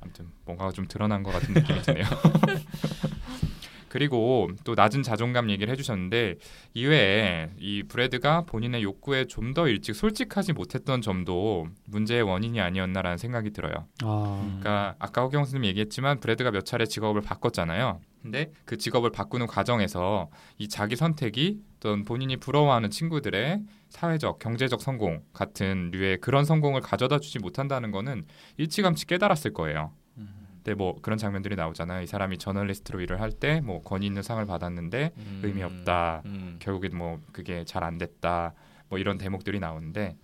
[0.00, 2.04] 아무튼 뭔가가 좀 드러난 것 같은 느낌이 드네요.
[3.90, 6.36] 그리고 또 낮은 자존감 얘기를 해주셨는데
[6.74, 13.50] 이외에 이 브래드가 본인의 욕구에 좀 더 일찍 솔직하지 못했던 점도 문제의 원인이 아니었나라는 생각이
[13.50, 13.88] 들어요.
[14.04, 14.60] 아, 음.
[14.60, 18.00] 그러니까 아까 허경 선생님 얘기했지만 브래드가 몇 차례 직업을 바꿨잖아요.
[18.22, 25.22] 근데 그 직업을 바꾸는 과정에서 이 자기 선택이 어떤 본인이 부러워하는 친구들의 사회적, 경제적 성공
[25.32, 28.24] 같은 류의 그런 성공을 가져다 주지 못한다는 거는
[28.58, 29.90] 일찌감치 깨달았을 거예요.
[30.60, 30.64] 음.
[30.64, 32.02] 근데 뭐 그런 장면들이 나오잖아요.
[32.02, 36.22] 이 사람이 저널리스트로 일을 할 때 뭐 권위 있는 상을 받았는데 의미 없다.
[36.26, 36.56] 음.
[36.60, 38.52] 결국엔 뭐 그게 잘 안 됐다.
[38.88, 40.16] 뭐 이런 대목들이 나오는데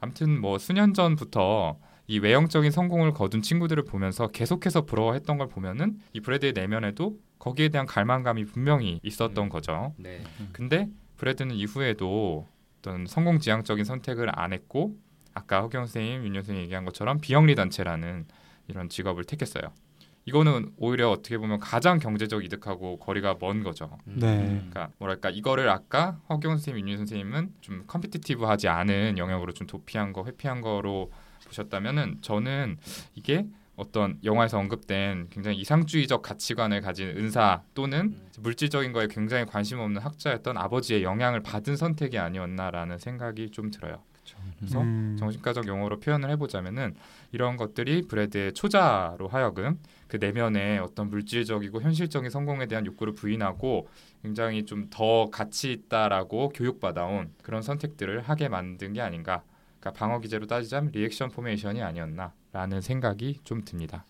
[0.00, 6.20] 아무튼 뭐 수년 전부터 이 외형적인 성공을 거둔 친구들을 보면서 계속해서 부러워했던 걸 보면은 이
[6.20, 9.48] 브래드의 내면에도 거기에 대한 갈망감이 분명히 있었던 음.
[9.48, 9.94] 거죠.
[9.98, 10.22] 네.
[10.52, 12.46] 근데 브래드는 이후에도
[12.78, 14.96] 어떤 성공 지향적인 선택을 안 했고
[15.32, 18.26] 아까 허경 선생님, 윤 선생님 얘기한 것처럼 비영리 단체라는
[18.68, 19.72] 이런 직업을 택했어요.
[20.26, 23.98] 이거는 오히려 어떻게 보면 가장 경제적 이득하고 거리가 먼 거죠.
[24.06, 24.16] 음.
[24.18, 24.38] 네.
[24.46, 30.24] 그러니까 뭐랄까 이거를 아까 허경 선생님, 윤유 선생님은 좀 컴피티티브하지 않은 영역으로 좀 도피한 거,
[30.24, 31.12] 회피한 거로
[31.46, 32.78] 보셨다면은 저는
[33.14, 33.46] 이게
[33.76, 38.28] 어떤 영화에서 언급된 굉장히 이상주의적 가치관을 가진 은사 또는 음.
[38.38, 44.00] 물질적인 거에 굉장히 관심 없는 학자였던 아버지의 영향을 받은 선택이 아니었나라는 생각이 좀 들어요.
[44.58, 46.94] 그래서 음, 정신과적 용어로 표현을 해보자면은
[47.34, 53.88] 이런 것들이 브래드의 초자아로 하여금 그 내면에 어떤 물질적이고 현실적인 성공에 대한 욕구를 부인하고
[54.22, 59.42] 굉장히 좀 더 가치 있다라고 교육받아온 그런 선택들을 하게 만든 게 아닌가.
[59.80, 64.04] 그러니까 방어 기제로 따지자면 reaction formation이 아니었나라는 생각이 좀 듭니다.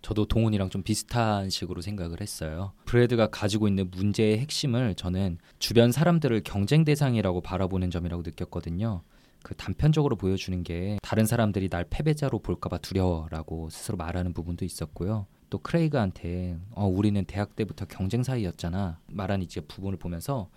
[0.00, 2.72] 저도 동훈이랑 좀 비슷한 식으로 생각을 했어요.
[2.86, 9.02] 브래드가 가지고 있는 문제의 핵심을 저는 주변 사람들을 경쟁 대상이라고 바라보는 점이라고 느꼈거든요.
[9.44, 15.26] 그 단편적으로 보여주는 게 다른 사람들이 날 패배자로 볼까봐 두려워라고 스스로 말하는 부분도 있었고요.
[15.50, 20.48] 또 크레이그한테 어, 우리는 대학 때부터 경쟁 사이였잖아 말하는 이제 부분을 보면서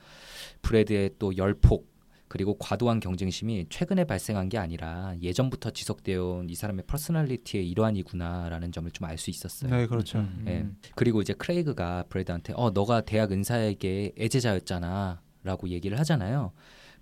[0.61, 1.95] 브래드의 또 열폭
[2.29, 8.89] 그리고 과도한 경쟁심이 최근에 발생한 게 아니라 예전부터 지속되어 온 이 사람의 personality의 일환이구나라는 점을
[8.91, 9.69] 좀 알 수 있었어요.
[9.69, 10.19] 네, 그렇죠.
[10.19, 10.43] 음.
[10.47, 10.65] 예.
[10.95, 16.51] 그리고 이제 크레이그가 브래드한테 어 너가 대학 은사에게 애제자였잖아라고 얘기를 하잖아요.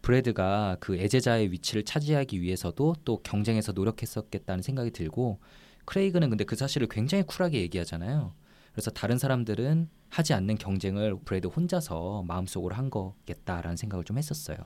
[0.05, 5.39] 브래드가 그 애제자의 위치를 차지하기 위해서도 또 경쟁에서 노력했었겠다는 생각이 들고
[5.85, 8.35] 크레이그는 근데 그 사실을 굉장히 쿨하게 얘기하잖아요.
[8.71, 14.57] 그래서 다른 사람들은 하지 않는 경쟁을 브래드 혼자서 마음속으로 한 거겠다라는 생각을 좀 했었어요.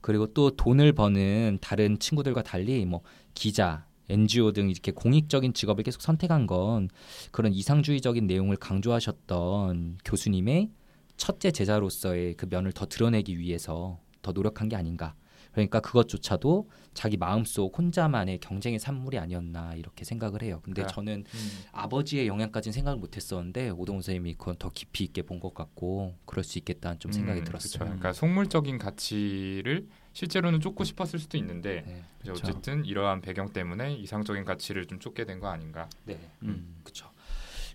[0.00, 3.02] 그리고 또 돈을 버는 다른 친구들과 달리 뭐
[3.34, 6.88] 기자, NGO 등 이렇게 공익적인 직업을 계속 선택한 건
[7.32, 10.70] 그런 이상주의적인 내용을 강조하셨던 교수님의
[11.18, 15.14] 첫째 제자로서의 그 면을 더 드러내기 위해서 더 노력한 게 아닌가.
[15.52, 20.58] 그러니까 그것조차도 자기 마음속 혼자만의 경쟁의 산물이 아니었나 이렇게 생각을 해요.
[20.64, 21.64] 근데 그러니까, 저는 음.
[21.70, 26.58] 아버지의 영향까지는 생각을 못했었는데 오동훈 선생님이 그건 더 깊이 있게 본 것 같고 그럴 수
[26.58, 27.68] 있겠다는 좀 생각이 음, 들었어요.
[27.70, 27.78] 그쵸.
[27.84, 32.30] 그러니까 속물적인 가치를 실제로는 쫓고 싶었을 수도 있는데 네.
[32.30, 35.88] 어쨌든 이러한 배경 때문에 이상적인 가치를 좀 쫓게 된 거 아닌가.
[36.04, 36.18] 네.
[36.42, 36.76] 음.
[36.82, 37.10] 그렇죠.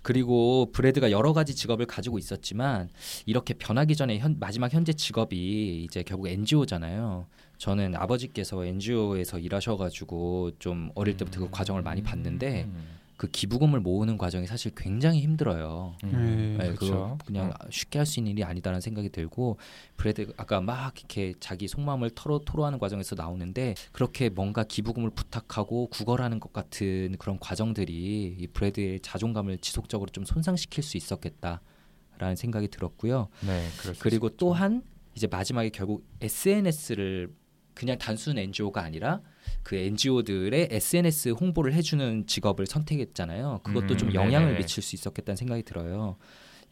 [0.02, 2.90] 그리고 브래드가 여러 가지 직업을 가지고 있었지만
[3.26, 7.28] 이렇게 변하기 전에 현, 마지막 현재 직업이 이제 결국 NGO잖아요.
[7.58, 12.99] 저는 아버지께서 NGO에서 일하셔가지고 좀 어릴 때부터 그 과정을 많이 봤는데 음.
[13.20, 15.94] 그 기부금을 모으는 과정이 사실 굉장히 힘들어요.
[16.06, 16.86] 음, 네, 네, 그렇죠.
[16.94, 19.58] 그거 그냥 쉽게 할 수 있는 일이 아니다라는 생각이 들고
[19.98, 26.40] 브래드 아까 막 이렇게 자기 속마음을 털어 토로하는 과정에서 나오는데 그렇게 뭔가 기부금을 부탁하고 구걸하는
[26.40, 33.28] 것 같은 그런 과정들이 이 브래드의 자존감을 지속적으로 좀 손상시킬 수 있었겠다라는 생각이 들었고요.
[33.46, 33.68] 네,
[34.00, 34.30] 그리고.
[34.30, 34.82] 또한
[35.14, 37.34] 이제 마지막에 결국 SNS를
[37.74, 39.22] 그냥 단순 NGO가 아니라
[39.64, 43.62] 그 NGO들의 SNS 홍보를 해주는 직업을 선택했잖아요.
[43.64, 44.60] 그것도 음, 좀 영향을 네네.
[44.60, 46.18] 미칠 수 있었겠다는 생각이 들어요.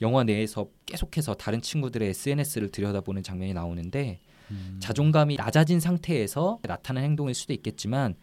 [0.02, 4.20] 영화 내에서 계속해서 다른 친구들의 SNS를 들여다보는 장면이 나오는데
[4.52, 4.78] 음.
[4.80, 8.16] 자존감이 낮아진 상태에서 나타난 행동일 수도 있겠지만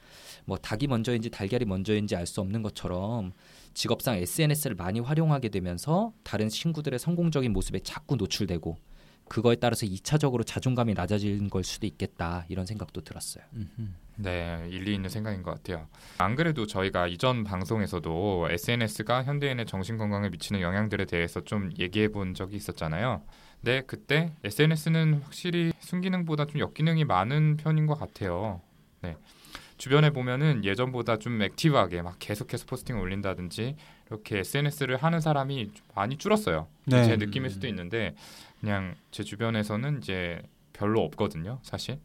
[0.44, 3.32] 뭐 닭이 먼저인지 달걀이 먼저인지 알 수 없는 것처럼
[3.74, 8.76] 직업상 SNS를 많이 활용하게 되면서 다른 친구들의 성공적인 모습에 자꾸 노출되고
[9.28, 13.44] 그거에 따라서 2차적으로 자존감이 낮아지는 걸 수도 있겠다 이런 생각도 들었어요.
[13.54, 13.88] 음흠.
[14.16, 15.86] 네, 일리 있는 생각인 것 같아요.
[16.18, 22.34] 안 그래도 저희가 이전 방송에서도 SNS가 현대인의 정신 건강에 미치는 영향들에 대해서 좀 얘기해 본
[22.34, 23.22] 적이 있었잖아요.
[23.62, 28.60] 네, 그때 SNS는 확실히 순기능보다 좀 역기능이 많은 편인 것 같아요.
[29.00, 29.16] 네.
[29.76, 33.74] 주변에 보면은 예전보다 좀 액티브하게 막 계속해서 포스팅 올린다든지
[34.08, 36.68] 이렇게 SNS를 하는 사람이 좀 많이 줄었어요.
[36.84, 37.04] 네.
[37.04, 38.14] 제 느낌일 수도 있는데
[38.60, 40.40] 그냥 제 주변에서는 이제
[40.72, 41.98] 별로 없거든요, 사실.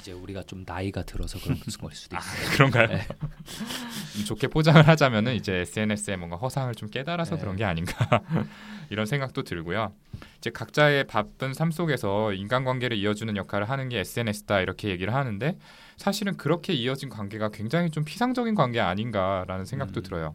[0.00, 2.50] 이제 우리가 좀 나이가 들어서 그런 걸 수도 아, 있어요.
[2.52, 2.86] 그런가요?
[2.88, 3.06] 네.
[4.18, 7.40] 음, 좋게 포장을 하자면은 이제 SNS에 뭔가 허상을 좀 깨달아서 네.
[7.40, 8.22] 그런 게 아닌가
[8.90, 9.92] 이런 생각도 들고요.
[10.38, 15.56] 이제 각자의 바쁜 삶 속에서 인간관계를 이어주는 역할을 하는 게 SNS다 이렇게 얘기를 하는데
[15.96, 20.02] 사실은 그렇게 이어진 관계가 굉장히 좀 피상적인 관계 아닌가라는 생각도 음.
[20.02, 20.34] 들어요.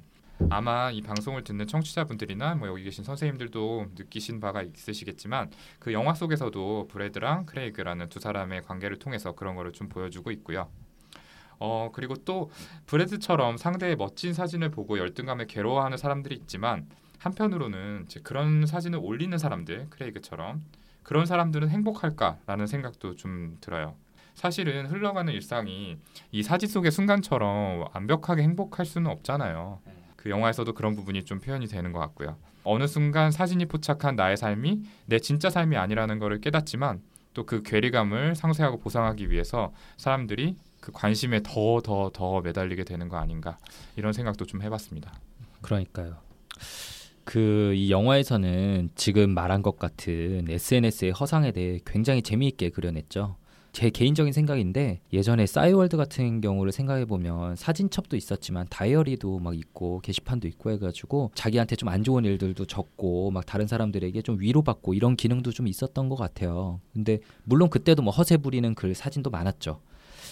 [0.50, 6.88] 아마 이 방송을 듣는 청취자분들이나 뭐 여기 계신 선생님들도 느끼신 바가 있으시겠지만 그 영화 속에서도
[6.90, 10.70] 브래드랑 크레이그라는 두 사람의 관계를 통해서 그런 거를 좀 보여주고 있고요.
[11.58, 12.52] 어 그리고 또
[12.86, 16.88] 브래드처럼 상대의 멋진 사진을 보고 열등감에 괴로워하는 사람들이 있지만
[17.20, 20.64] 한편으로는 이제 그런 사진을 올리는 사람들 크레이그처럼
[21.02, 23.96] 그런 사람들은 행복할까라는 생각도 좀 들어요.
[24.34, 25.98] 사실은 흘러가는 일상이
[26.32, 29.80] 이 사진 속의 순간처럼 완벽하게 행복할 수는 없잖아요.
[30.26, 32.36] 그 영화에서도 그런 부분이 좀 표현이 되는 것 같고요.
[32.64, 37.00] 어느 순간 사진이 포착한 나의 삶이 내 진짜 삶이 아니라는 것을 깨닫지만
[37.36, 43.18] 또 그 괴리감을 상쇄하고 보상하기 위해서 사람들이 그 관심에 더 더 더 매달리게 되는 거
[43.18, 43.60] 아닌가
[43.98, 45.14] 이런 생각도 좀 해봤습니다.
[45.62, 46.16] 그러니까요.
[47.24, 53.36] 그이 영화에서는 지금 말한 것 같은 SNS의 허상에 대해 굉장히 재미있게 그려냈죠.
[53.76, 60.48] 제 개인적인 생각인데 예전에 싸이월드 같은 경우를 생각해 보면 사진첩도 있었지만 다이어리도 막 있고 게시판도
[60.48, 65.52] 있고 해가지고 자기한테 좀 안 좋은 일들도 적고 막 다른 사람들에게 좀 위로받고 이런 기능도
[65.52, 66.80] 좀 있었던 것 같아요.
[66.94, 69.82] 근데 물론 그때도 뭐 허세 부리는 글 사진도 많았죠.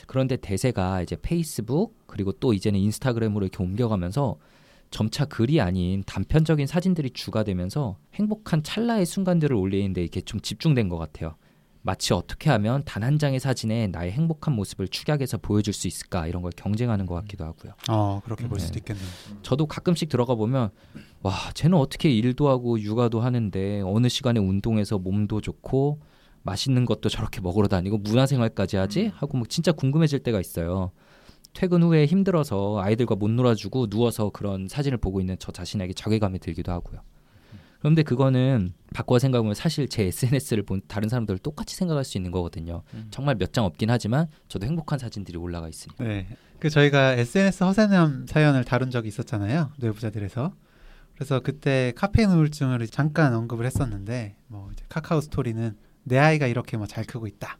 [0.08, 4.38] 그런데 대세가 이제 페이스북 그리고 또 이제는 인스타그램으로 이렇게 옮겨가면서
[4.90, 10.98] 점차 글이 아닌 단편적인 사진들이 주가 되면서 행복한 찰나의 순간들을 올리는데 이렇게 좀 집중된 것
[10.98, 11.36] 같아요.
[11.84, 16.42] 마치 어떻게 하면 단 한 장의 사진에 나의 행복한 모습을 축약해서 보여줄 수 있을까 이런
[16.42, 17.74] 걸 경쟁하는 것 같기도 하고요.
[17.90, 18.66] 어 그렇게 볼 네.
[18.66, 19.06] 수도 있겠네요.
[19.42, 20.70] 저도 가끔씩 들어가 보면
[21.22, 26.00] 와 쟤는 어떻게 일도 하고 육아도 하는데 어느 시간에 운동해서 몸도 좋고
[26.44, 30.92] 맛있는 것도 저렇게 먹으러 다니고 문화생활까지 하지 하고 막 진짜 궁금해질 때가 있어요.
[31.54, 36.72] 퇴근 후에 힘들어서 아이들과 못 놀아주고 누워서 그런 사진을 보고 있는 저 자신에게 자괴감이 들기도
[36.72, 37.02] 하고요.
[37.84, 42.84] 그런데 그거는 바꿔 생각하면 사실 제 SNS를 본 다른 사람들 똑같이 생각할 수 있는 거거든요.
[42.94, 43.08] 음.
[43.12, 46.02] 정말 몇 장 없긴 하지만 저도 행복한 사진들이 올라가 있으니까.
[46.06, 46.28] 네.
[46.60, 49.72] 그 저희가 SNS 허세남 사연을 다룬 적이 있었잖아요.
[49.80, 50.54] 뇌부자들에서.
[51.16, 56.88] 그래서 그때 카페인 우울증을 잠깐 언급을 했었는데 뭐 이제 카카오 스토리는 내 아이가 이렇게 뭐
[56.88, 57.58] 잘 크고 있다.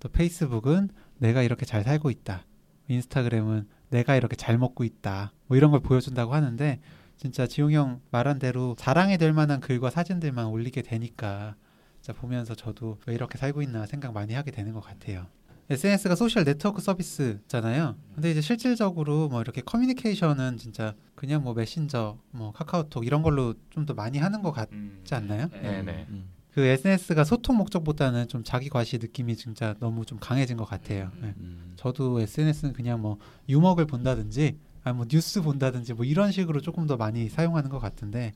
[0.00, 2.44] 또 페이스북은 내가 이렇게 잘 살고 있다.
[2.88, 5.32] 인스타그램은 내가 이렇게 잘 먹고 있다.
[5.46, 6.78] 뭐 이런 걸 보여준다고 하는데
[7.22, 11.54] 진짜 지용 형 말한 대로 자랑이 될 만한 글과 사진들만 올리게 되니까
[12.00, 15.28] 진짜 보면서 저도 왜 이렇게 살고 있나 생각 많이 하게 되는 것 같아요.
[15.70, 17.94] SNS가 소셜 네트워크 서비스잖아요.
[18.16, 23.86] 근데 이제 실질적으로 뭐 이렇게 커뮤니케이션은 진짜 그냥 뭐 메신저, 뭐 카카오톡 이런 걸로 좀
[23.86, 25.48] 더 많이 하는 것 같지 않나요?
[25.50, 26.06] 네네.
[26.10, 26.28] 음.
[26.50, 31.12] 그 SNS가 소통 목적보다는 좀 자기 과시 느낌이 진짜 너무 좀 강해진 것 같아요.
[31.20, 31.34] 네.
[31.38, 31.74] 음.
[31.76, 36.96] 저도 SNS는 그냥 뭐 유머글 본다든지 아니 뭐 뉴스 본다든지 뭐 이런 식으로 조금 더
[36.96, 38.32] 많이 사용하는 것 같은데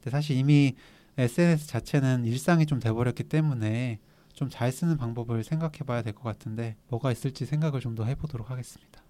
[0.00, 0.74] 근데 사실 이미
[1.16, 3.98] SNS 자체는 일상이 좀 돼버렸기 때문에
[4.34, 9.00] 좀 잘 쓰는 방법을 생각해봐야 될 것 같은데 뭐가 있을지 생각을 좀 더 해보도록 하겠습니다.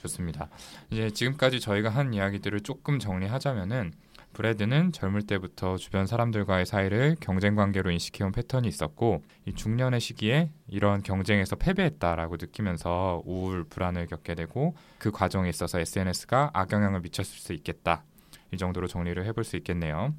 [0.00, 0.48] 좋습니다.
[0.90, 3.92] 이제 지금까지 저희가 한 이야기들을 조금 정리하자면은
[4.32, 11.02] 브래드는 젊을 때부터 주변 사람들과의 사이를 경쟁 관계로 인식해온 패턴이 있었고 이 중년의 시기에 이런
[11.02, 18.04] 경쟁에서 패배했다라고 느끼면서 우울 불안을 겪게 되고 그 과정에 있어서 SNS가 악영향을 미쳤을 수 있겠다
[18.52, 20.14] 이 정도로 정리를 해볼 수 있겠네요.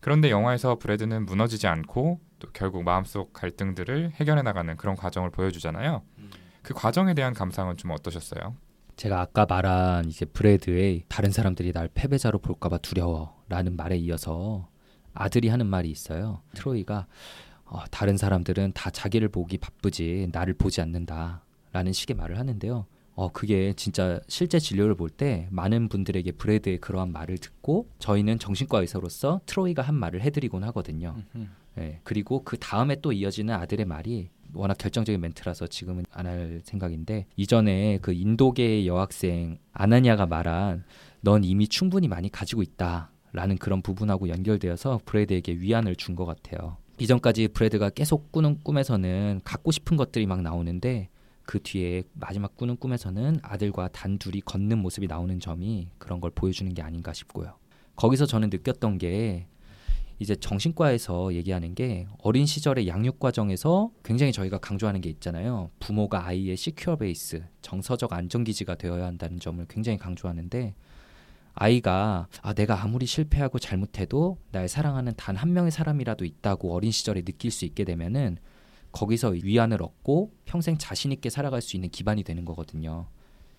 [0.00, 6.02] 그런데 영화에서 브래드는 무너지지 않고 또 결국 마음속 갈등들을 해결해 나가는 그런 과정을 보여주잖아요.
[6.62, 8.54] 그 과정에 대한 감상은 좀 어떠셨어요?
[8.98, 14.68] 제가 아까 말한 이제 브래드의 다른 사람들이 날 패배자로 볼까봐 두려워라는 말에 이어서
[15.14, 16.42] 아들이 하는 말이 있어요.
[16.54, 17.06] 트로이가
[17.64, 22.86] 어, 다른 사람들은 다 자기를 보기 바쁘지 나를 보지 않는다라는 식의 말을 하는데요.
[23.14, 28.80] 어 그게 진짜 실제 진료를 볼 때 많은 분들에게 브래드의 그러한 말을 듣고 저희는 정신과
[28.80, 31.14] 의사로서 트로이가 한 말을 해드리곤 하거든요.
[31.36, 31.50] 음.
[31.78, 37.26] 예, 그리고 그 다음에 또 이어지는 아들의 말이 워낙 결정적인 멘트라서 지금은 안 할 생각인데
[37.36, 40.84] 이전에 그 인도계의 여학생 아나니아가 말한
[41.20, 46.76] 넌 이미 충분히 많이 가지고 있다라는 그런 부분하고 연결되어서 브래드에게 위안을 준 것 같아요.
[47.00, 51.08] 이전까지 브래드가 계속 꾸는 꿈에서는 갖고 싶은 것들이 막 나오는데
[51.44, 56.82] 그 뒤에 마지막 꾸는 꿈에서는 아들과 단둘이 걷는 모습이 나오는 점이 그런 걸 보여주는 게
[56.82, 57.54] 아닌가 싶고요.
[57.96, 59.46] 거기서 저는 느꼈던 게
[60.18, 65.70] 이제 정신과에서 얘기하는 게 어린 시절의 양육 과정에서 굉장히 저희가 강조하는 게 있잖아요.
[65.78, 70.74] 부모가 아이의 시큐어 베이스, 정서적 안정 기지가 되어야 한다는 점을 굉장히 강조하는데
[71.54, 77.22] 아이가 아 내가 아무리 실패하고 잘못해도 날 사랑하는 단 한 명의 사람이라도 있다고 어린 시절에
[77.22, 78.38] 느낄 수 있게 되면은
[78.90, 83.06] 거기서 위안을 얻고 평생 자신 있게 살아갈 수 있는 기반이 되는 거거든요.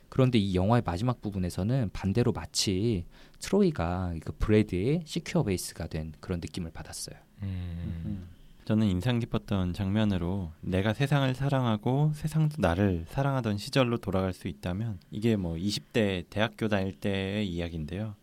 [0.10, 3.06] 그런데 이 영화의 마지막 부분에서는 반대로 마치
[3.40, 7.18] 트로이가 그 브래드의 시큐어 베이스가 된 그런 느낌을 받았어요.
[7.44, 8.04] 음.
[8.06, 8.28] 음.
[8.66, 15.36] 저는 인상 깊었던 장면으로 내가 세상을 사랑하고 세상도 나를 사랑하던 시절로 돌아갈 수 있다면 이게
[15.36, 18.16] 뭐 20대 대학교 다닐 때의 이야기인데요.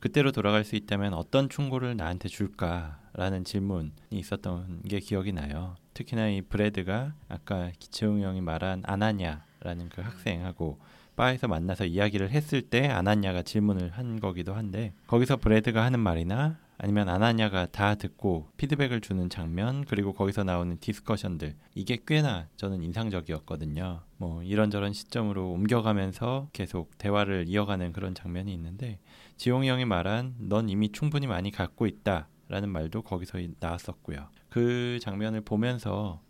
[0.00, 5.76] 그때로 돌아갈 수 있다면 어떤 충고를 나한테 줄까라는 질문이 있었던 게 기억이 나요.
[5.94, 10.80] 특히나 이 브래드가 아까 기채웅 형이 말한 아나냐라는 그 학생하고
[11.16, 17.08] 바에서 만나서 이야기를 했을 때 아나냐가 질문을 한 거기도 한데 거기서 브래드가 하는 말이나 아니면
[17.08, 24.00] 아나냐가 다 듣고 피드백을 주는 장면 그리고 거기서 나오는 디스커션들 이게 꽤나 저는 인상적이었거든요.
[24.16, 28.98] 뭐 이런저런 시점으로 옮겨가면서 계속 대화를 이어가는 그런 장면이 있는데
[29.36, 34.28] 지용이 형이 말한 넌 이미 충분히 많이 갖고 있다 라는 말도 거기서 나왔었고요.
[34.48, 36.20] 그 장면을 보면서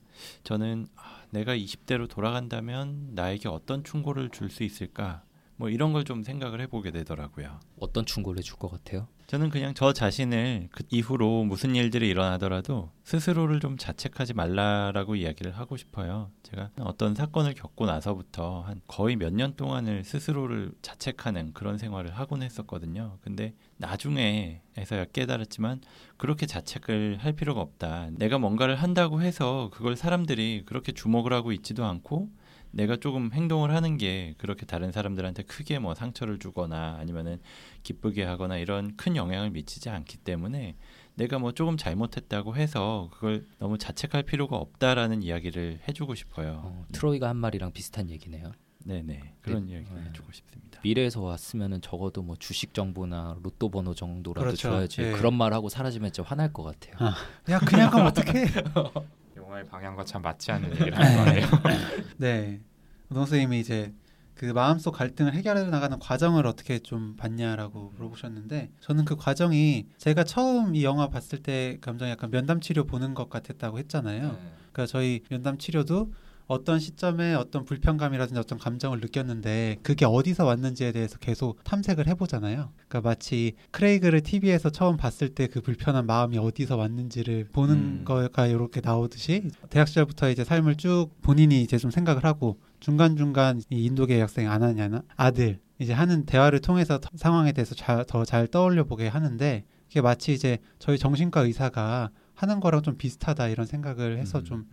[0.45, 5.24] 저는 아, 내가 20대로 돌아간다면 나에게 어떤 충고를 줄 수 있을까?
[5.57, 7.61] 뭐 이런 걸 좀 생각을 해보게 되더라고요.
[7.81, 9.07] 어떤 충고를 줄것 같아요?
[9.27, 15.77] 저는 그냥 저 자신을 그 이후로 무슨 일들이 일어나더라도 스스로를 좀 자책하지 말라라고 이야기를 하고
[15.79, 16.31] 싶어요.
[16.43, 22.43] 제가 어떤 사건을 겪고 나서부터 한 거의 몇 년 동안을 스스로를 자책하는 그런 생활을 하곤
[22.43, 23.17] 했었거든요.
[23.23, 25.81] 근데 나중에에서야 깨달았지만
[26.17, 28.09] 그렇게 자책을 할 필요가 없다.
[28.13, 32.29] 내가 뭔가를 한다고 해서 그걸 사람들이 그렇게 주목을 하고 있지도 않고
[32.75, 37.41] 내가 조금 행동을 하는 게 그렇게 다른 사람들한테 크게 뭐 상처를 주거나 아니면은
[37.85, 40.75] 기쁘게 하거나 이런 큰 영향을 미치지 않기 때문에
[41.15, 46.63] 내가 뭐 조금 잘못했다고 해서 그걸 너무 자책할 필요가 없다라는 이야기를 해주고 싶어요.
[46.65, 48.51] 어, 트로이가 한 말이랑 비슷한 얘기네요.
[48.85, 49.75] 네네 그런 네.
[49.75, 50.09] 이야기를 네.
[50.09, 50.81] 해주고 싶습니다.
[50.83, 54.71] 미래에서 왔으면은 적어도 뭐 주식 정보나 로또 번호 정도라도 그렇죠.
[54.71, 55.13] 줘야지 예.
[55.13, 56.97] 그런 말 하고 사라지면 진짜 화날 것 같아요.
[56.99, 57.15] 아.
[57.51, 58.47] 야 그냥 가면 어떡해?
[59.55, 61.47] 영화의 방향과 참 맞지 않는 얘기를 하는 거네요.
[62.19, 62.61] 네.
[63.09, 63.93] 우동 선생님이 이제
[64.35, 70.75] 그 마음속 갈등을 해결해 나가는 과정을 어떻게 좀 봤냐라고 물어보셨는데 저는 그 과정이 제가 처음
[70.75, 74.37] 이 영화 봤을 때 감정이 약간 면담 치료 보는 것 같았다고 했잖아요.
[74.73, 76.13] 그러니까 저희 면담 치료도
[76.47, 82.71] 어떤 시점에 어떤 불편감이라든지 어떤 감정을 느꼈는데 그게 어디서 왔는지에 대해서 계속 탐색을 해보잖아요.
[82.89, 88.03] 그러니까 마치 크레이그를 TV에서 처음 봤을 때 그 불편한 마음이 어디서 왔는지를 보는 음.
[88.05, 93.63] 거가 이렇게 나오듯이 대학 시절부터 이제 삶을 쭉 본인이 이제 좀 생각을 하고 중간 중간
[93.71, 97.75] 이 인도계 학생 아나냐나 아들 이제 하는 대화를 통해서 더- 상황에 대해서
[98.07, 103.49] 더 잘 떠올려 보게 하는데 이게 마치 이제 저희 정신과 의사가 하는 거랑 좀 비슷하다
[103.49, 104.45] 이런 생각을 해서 음.
[104.45, 104.67] 좀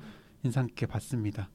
[0.44, 1.50] 인상 깊게 봤습니다.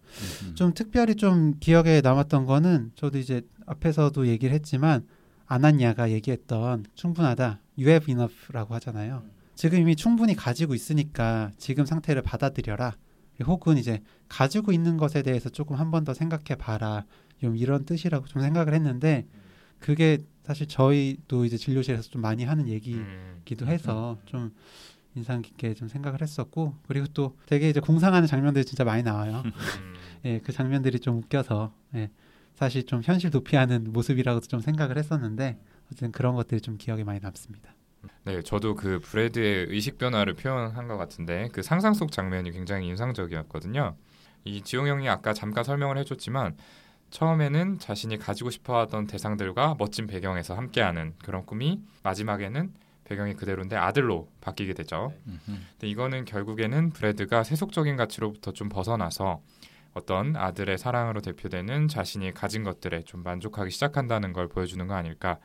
[0.44, 0.54] 음.
[0.54, 5.06] 좀 특별히 좀 기억에 남았던 거는 저도 이제 앞에서도 얘기를 했지만
[5.46, 9.22] 아나냐가 얘기했던 충분하다, you have enough라고 하잖아요.
[9.54, 12.96] 지금 이미 충분히 가지고 있으니까 지금 상태를 받아들여라.
[13.44, 17.04] 혹은 이제 가지고 있는 것에 대해서 조금 한 번 더 생각해 봐라.
[17.40, 19.26] 좀 이런 뜻이라고 좀 생각을 했는데
[19.78, 23.68] 그게 사실 저희도 이제 진료실에서 좀 많이 하는 얘기이기도 음.
[23.68, 24.52] 해서 좀
[25.16, 29.42] 인상 깊게 좀 생각을 했었고 그리고 또 되게 이제 공상하는 장면들이 진짜 많이 나와요.
[29.44, 29.52] 음.
[30.26, 32.10] 예, 그 장면들이 좀 웃겨서 예,
[32.54, 37.74] 사실 좀 현실 도피하는 모습이라고도 좀 생각을 했었는데 어쨌든 그런 것들이 좀 기억에 많이 남습니다.
[38.24, 43.96] 네, 저도 그 브래드의 의식 변화를 표현한 것 같은데 그 상상 속 장면이 굉장히 인상적이었거든요.
[44.44, 46.56] 이 지용 형이 아까 잠깐 설명을 해줬지만
[47.10, 52.72] 처음에는 자신이 가지고 싶어하던 대상들과 멋진 배경에서 함께하는 그런 꿈이 마지막에는
[53.06, 55.12] 배경이 그대로인데 아들로 바뀌게 되죠.
[55.26, 55.40] 음흠.
[55.46, 59.40] 근데 이거는 결국에는 브래드가 세속적인 가치로부터 좀 벗어나서
[59.94, 65.38] 어떤 아들의 사랑으로 대표되는 자신이 가진 것들에 좀 만족하기 시작한다는 걸 보여주는 거 아닐까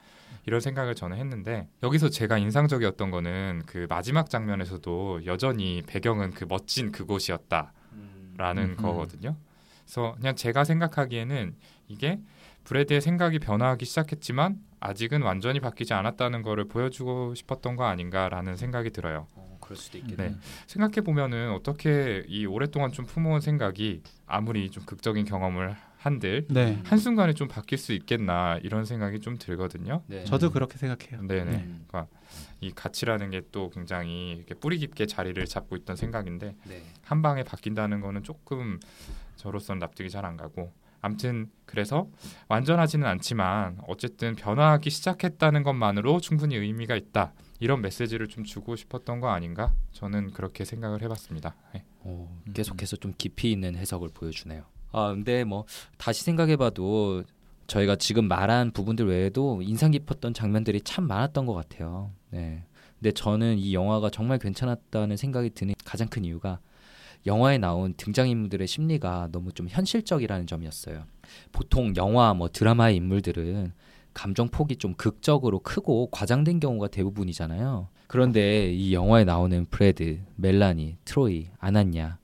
[0.45, 6.91] 이런 생각을 저는 했는데 여기서 제가 인상적이었던 거는 그 마지막 장면에서도 여전히 배경은 그 멋진
[6.91, 7.71] 그곳이었다라는
[8.37, 8.81] 음흠.
[8.81, 9.37] 거거든요.
[9.85, 11.55] 그래서 그냥 제가 생각하기에는
[11.87, 12.19] 이게
[12.63, 19.27] 브래드의 생각이 변화하기 시작했지만 아직은 완전히 바뀌지 않았다는 거를 보여주고 싶었던 거 아닌가라는 생각이 들어요.
[19.35, 20.35] 어, 그럴 수도 네.
[20.65, 26.97] 생각해 보면은 어떻게 이 오랫동안 좀 품어온 생각이 아무리 좀 극적인 경험을 한들 네, 한
[26.97, 30.01] 순간에 좀 바뀔 수 있겠나 이런 생각이 좀 들거든요.
[30.07, 30.23] 네.
[30.25, 31.21] 저도 그렇게 생각해요.
[31.27, 31.51] 네네.
[31.51, 31.85] 음.
[31.87, 32.11] 그러니까
[32.59, 36.83] 이 가치라는 게 또 굉장히 이렇게 뿌리 깊게 자리를 잡고 있던 생각인데 네.
[37.03, 38.79] 한 방에 바뀐다는 거는 조금
[39.35, 42.07] 저로서는 납득이 잘 안 가고 아무튼 그래서
[42.47, 49.29] 완전하지는 않지만 어쨌든 변화하기 시작했다는 것만으로 충분히 의미가 있다 이런 메시지를 좀 주고 싶었던 거
[49.29, 51.55] 아닌가 저는 그렇게 생각을 해봤습니다.
[51.73, 51.83] 네.
[52.01, 52.53] 어, 음.
[52.53, 54.63] 계속해서 좀 깊이 있는 해석을 보여주네요.
[54.91, 55.65] 아 근데 뭐
[55.97, 57.23] 다시 생각해봐도
[57.67, 62.11] 저희가 지금 말한 부분들 외에도 인상 깊었던 장면들이 참 많았던 것 같아요.
[62.29, 62.65] 네.
[62.99, 66.59] 근데 저는 이 영화가 정말 괜찮았다는 생각이 드는 가장 큰 이유가
[67.25, 71.03] 영화에 나온 등장인물들의 심리가 너무 좀 현실적이라는 점이었어요.
[71.51, 73.73] 보통 영화 뭐 드라마의 인물들은
[74.13, 77.87] 감정 폭이 좀 극적으로 크고 과장된 경우가 대부분이잖아요.
[78.07, 82.17] 그런데 이 영화에 나오는 브래드, 멜라니, 트로이, 아나냐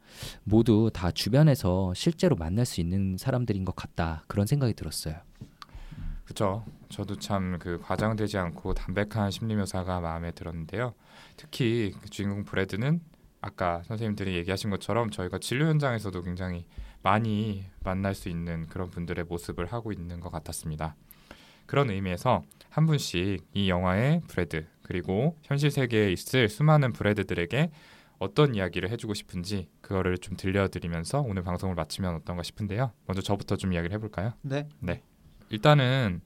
[0.44, 5.16] 모두 다 주변에서 실제로 만날 수 있는 사람들인 것 같다 그런 생각이 들었어요.
[6.26, 6.66] 그렇죠.
[6.90, 10.94] 저도 참 그 과장되지 않고 담백한 심리 묘사가 마음에 들었는데요.
[11.38, 13.00] 특히 그 주인공 브래드는
[13.42, 16.66] 아까 선생님들이 얘기하신 것처럼 저희가 진료 현장에서도 굉장히
[17.04, 20.96] 많이 만날 수 있는 그런 분들의 모습을 하고 있는 것 같았습니다.
[21.66, 27.72] 그런 의미에서 한 분씩 이 영화의 브래드 그리고 현실 세계에 있을 수많은 브래드들에게
[28.20, 32.92] 어떤 이야기를 해주고 싶은지 그거를 좀 들려드리면서 오늘 방송을 마치면 어떤가 싶은데요.
[33.06, 34.34] 먼저 저부터 좀 이야기를 해볼까요?
[34.42, 34.68] 네.
[34.80, 35.04] 네.
[35.50, 36.22] 일단은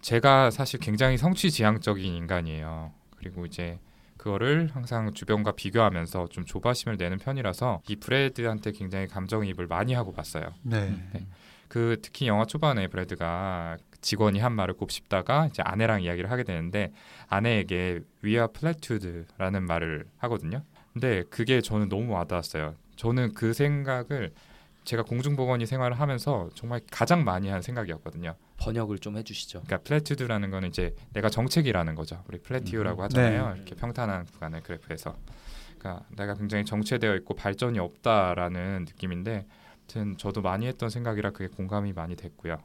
[0.00, 2.92] 제가 사실 굉장히 성취지향적인 인간이에요.
[3.16, 3.78] 그리고 이제
[4.20, 10.52] 그거를 항상 주변과 비교하면서 좀 조바심을 내는 편이라서 이 브래드한테 굉장히 감정이입을 많이 하고 봤어요.
[10.62, 10.94] 네.
[11.14, 11.26] 네.
[11.68, 16.92] 그 특히 영화 초반에 브래드가 직원이 한 말을 곱씹다가 이제 아내랑 이야기를 하게 되는데
[17.28, 20.64] 아내에게 We're plateaued라는 말을 하거든요.
[20.92, 22.74] 근데 그게 저는 너무 와닿았어요.
[22.96, 24.32] 저는 그 생각을
[24.90, 28.34] 제가 공중보건의 생활을 하면서 정말 가장 많이 한 생각이었거든요.
[28.56, 29.60] 번역을 좀 해주시죠.
[29.60, 32.24] 그러니까 plateaued라는 거는 이제 내가 정체기라는 거죠.
[32.26, 33.50] 우리 plateau라고 하잖아요.
[33.50, 33.54] 네.
[33.54, 35.16] 이렇게 평탄한 구간을 그래프에서.
[35.78, 39.46] 그러니까 내가 굉장히 정체되어 있고 발전이 없다라는 느낌인데,
[39.78, 42.58] 아무튼 저도 많이 했던 생각이라 그게 공감이 많이 됐고요.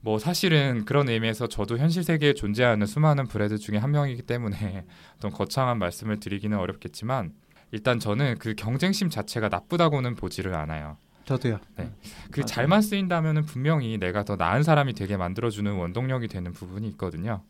[0.00, 4.84] 뭐 사실은 그런 의미에서 저도 현실 세계에 존재하는 수많은 브래드 중에 한 명이기 때문에
[5.18, 7.32] 어떤 거창한 말씀을 드리기는 어렵겠지만
[7.70, 10.96] 일단 저는 그 경쟁심 자체가 나쁘다고는 보지를 않아요.
[11.24, 11.58] 저도요.
[12.30, 12.46] 그 맞아요.
[12.46, 17.42] 잘만 쓰인다면은 분명히 내가 더 나은 사람이 되게 만들어주는 원동력이 되는 부분이 있거든요.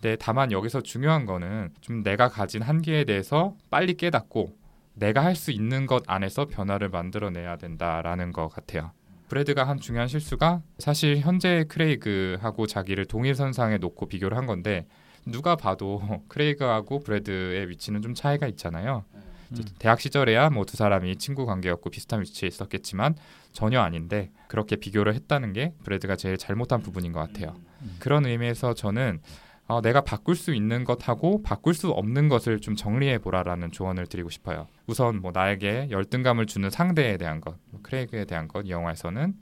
[0.00, 4.56] 근데 다만 여기서 중요한 거는 좀 내가 가진 한계에 대해서 빨리 깨닫고
[4.94, 8.92] 내가 할 수 있는 것 안에서 변화를 만들어내야 된다라는 것 같아요.
[9.28, 14.86] 브래드가 한 중요한 실수가 사실 현재 크레이그하고 자기를 동일선상에 놓고 비교를 한 건데
[15.26, 19.04] 누가 봐도 크레이그하고 브래드의 위치는 좀 차이가 있잖아요.
[19.52, 19.64] 음.
[19.78, 23.14] 대학 시절에야 뭐 두 사람이 친구 관계였고 비슷한 위치에 있었겠지만
[23.52, 27.54] 전혀 아닌데 그렇게 비교를 했다는 게 브래드가 제일 잘못한 부분인 것 같아요.
[27.82, 27.96] 음.
[27.98, 29.20] 그런 의미에서 저는
[29.66, 34.30] 어, 내가 바꿀 수 있는 것하고 바꿀 수 없는 것을 좀 정리해 보라라는 조언을 드리고
[34.30, 34.66] 싶어요.
[34.86, 39.34] 우선 뭐 나에게 열등감을 주는 상대에 대한 것, 뭐 크레이그에 대한 것, 이 영화에서는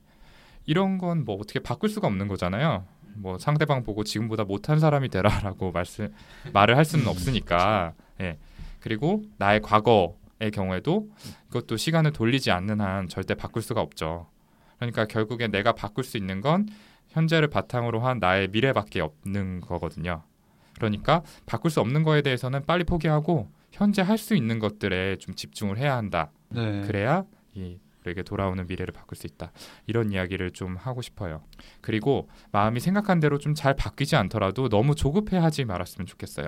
[0.67, 2.85] 이런 건 뭐 어떻게 바꿀 수가 없는 거잖아요.
[3.15, 6.13] 뭐 상대방 보고 지금보다 못한 사람이 되라라고 말씀
[6.53, 7.93] 말을 할 수는 없으니까.
[8.21, 8.37] 예.
[8.87, 11.09] 그리고 나의 과거의 경우에도
[11.49, 14.29] 이것도 시간을 돌리지 않는 한 절대 바꿀 수가 없죠.
[14.77, 16.69] 그러니까 결국에 내가 바꿀 수 있는 건
[17.09, 20.23] 현재를 바탕으로 한 나의 미래밖에 없는 거거든요.
[20.77, 25.79] 그러니까 바꿀 수 없는 거에 대해서는 빨리 포기하고 현재 할 수 있는 것들에 좀 집중을
[25.79, 26.31] 해야 한다.
[26.51, 26.83] 네.
[26.87, 27.25] 그래야
[27.55, 29.51] 이 우리에게 돌아오는 미래를 바꿀 수 있다.
[29.89, 31.43] 이런 이야기를 좀 하고 싶어요.
[31.81, 36.47] 그리고 마음이 생각한 대로 좀 잘 바뀌지 않더라도 너무 조급해하지 말았으면 좋겠어요.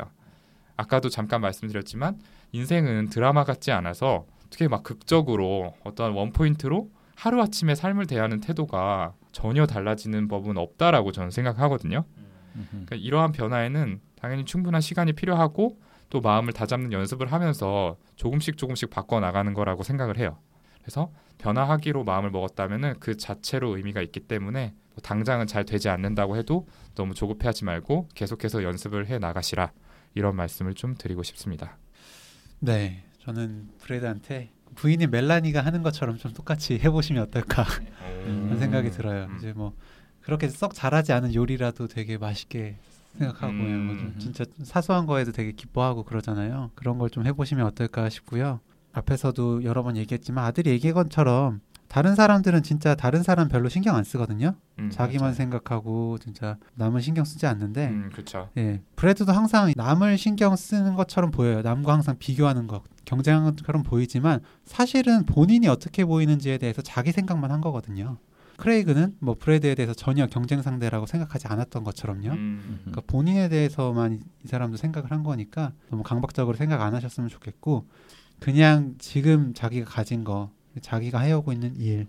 [0.78, 2.18] 아까도 잠깐 말씀드렸지만
[2.52, 9.12] 인생은 드라마 같지 않아서 어떻게 막 극적으로 어떤 원 포인트로 하루 아침에 삶을 대하는 태도가
[9.32, 12.04] 전혀 달라지는 법은 없다라고 저는 생각하거든요.
[12.70, 15.78] 그러니까 이러한 변화에는 당연히 충분한 시간이 필요하고
[16.10, 20.38] 또 마음을 다잡는 연습을 하면서 조금씩 조금씩 바꿔 나가는 거라고 생각을 해요.
[20.80, 26.66] 그래서 변화하기로 마음을 먹었다면은 그 자체로 의미가 있기 때문에 뭐 당장은 잘 되지 않는다고 해도
[26.94, 29.72] 너무 조급해하지 말고 계속해서 연습을 해 나가시라
[30.14, 31.76] 이런 말씀을 좀 드리고 싶습니다.
[32.61, 33.04] 네.
[33.20, 37.62] 저는 브래드한테 부인인 멜라니가 하는 것처럼 좀 똑같이 해보시면 어떨까
[38.26, 38.44] 음.
[38.46, 39.26] 하는 생각이 들어요.
[39.26, 39.36] 음.
[39.38, 39.74] 이제 뭐
[40.20, 42.76] 그렇게 썩 잘하지 않은 요리라도 되게 맛있게
[43.18, 43.86] 생각하고 음.
[43.86, 46.70] 뭐좀 진짜 사소한 거에도 되게 기뻐하고 그러잖아요.
[46.74, 48.61] 그런 걸 좀 해보시면 어떨까 싶고요.
[48.92, 54.05] 앞에서도 여러 번 얘기했지만 아들이 얘기한 것처럼 다른 사람들은 진짜 다른 사람 별로 신경 안
[54.05, 54.55] 쓰거든요.
[54.78, 55.34] 음, 자기만 맞아요.
[55.34, 58.51] 생각하고 진짜 남은 신경 쓰지 않는데 음, 그렇죠.
[58.59, 61.62] 예, 브래드도 항상 남을 신경 쓰는 것처럼 보여요.
[61.62, 67.61] 남과 항상 비교하는 것, 경쟁하는 것처럼 보이지만 사실은 본인이 어떻게 보이는지에 대해서 자기 생각만 한
[67.62, 68.18] 거거든요.
[68.59, 72.30] 크레이그는 뭐 브래드에 대해서 전혀 경쟁 상대라고 생각하지 않았던 것처럼요.
[72.32, 77.28] 음, 그러니까 본인에 대해서만 이- 이 사람도 생각을 한 거니까 너무 강박적으로 생각 안 하셨으면
[77.28, 77.86] 좋겠고
[78.41, 82.06] 그냥 지금 자기가 가진 거, 자기가 해오고 있는 일,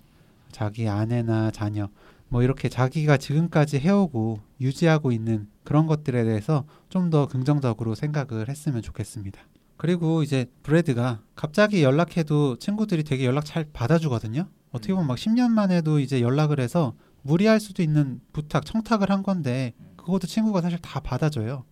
[0.51, 1.89] 자기 아내나 자녀
[2.27, 8.81] 뭐 이렇게 자기가 지금까지 해오고 유지하고 있는 그런 것들에 대해서 좀 더 긍정적으로 생각을 했으면
[8.81, 9.41] 좋겠습니다.
[9.77, 14.47] 그리고 이제 브래드가 갑자기 연락해도 친구들이 되게 연락 잘 받아주거든요.
[14.71, 19.73] 어떻게 보면 막 10년 만에도 이제 연락을 해서 무리할 수도 있는 부탁, 청탁을 한 건데
[19.95, 21.63] 그것도 친구가 사실 다 받아줘요.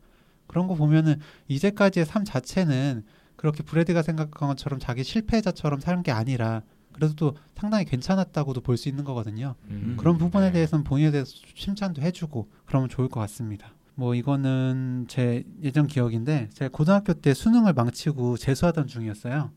[0.47, 3.03] 그런 거 보면은 이제까지의 삶 자체는
[3.35, 6.63] 그렇게 브래드가 생각한 것처럼 자기 실패자처럼 사는 게 아니라
[6.97, 9.55] 그래도 또 상당히 괜찮았다고도 볼 수 있는 거거든요.
[9.69, 9.95] 음.
[9.99, 10.51] 그런 부분에 네.
[10.53, 13.69] 대해서는 본인에 대해서 칭찬도 해주고 그러면 좋을 것 같습니다.
[13.95, 19.51] 뭐 이거는 제 예전 기억인데 제가 고등학교 때 수능을 망치고 재수하던 중이었어요.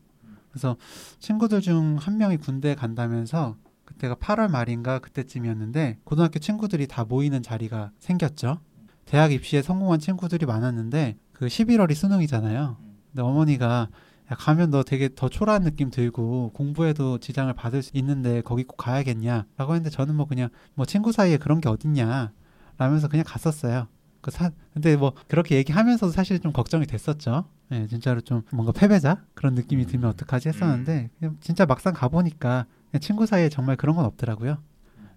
[0.51, 0.75] 그래서
[1.19, 7.91] 친구들 중 한 명이 군대 간다면서 그때가 8월 말인가 그때쯤이었는데 고등학교 친구들이 다 모이는 자리가
[7.99, 8.59] 생겼죠.
[9.05, 12.77] 대학 입시에 성공한 친구들이 많았는데 그 11월이 수능이잖아요.
[13.11, 13.89] 근데 어머니가 야,
[14.37, 19.73] 가면 너 되게 더 초라한 느낌 들고 공부에도 지장을 받을 수 있는데 거기 꼭 가야겠냐라고
[19.75, 22.31] 했는데 저는 뭐 그냥 뭐 친구 사이에 그런 게 어딨냐
[22.77, 23.87] 라면서 그냥 갔었어요.
[24.21, 27.45] 그 사, 근데 뭐 그렇게 얘기하면서도 사실 좀 걱정이 됐었죠.
[27.71, 32.65] 예, 진짜로 좀 뭔가 패배자 그런 느낌이 들면 어떡하지 했었는데 그냥 진짜 막상 가보니까
[32.99, 34.57] 친구 사이에 정말 그런 건 없더라고요.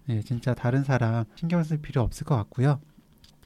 [0.09, 2.79] 예, 진짜 다른 사람 신경 쓸 필요 없을 것 같고요.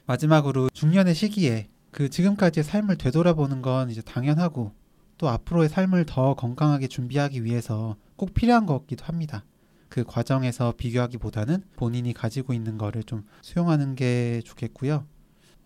[0.06, 4.72] 마지막으로 중년의 시기에 그 지금까지의 삶을 되돌아보는 건 이제 당연하고
[5.20, 9.44] 또 앞으로의 삶을 더 건강하게 준비하기 위해서 꼭 필요한 것 같기도 합니다.
[9.90, 15.04] 그 과정에서 비교하기보다는 본인이 가지고 있는 거를 좀 수용하는 게 좋겠고요.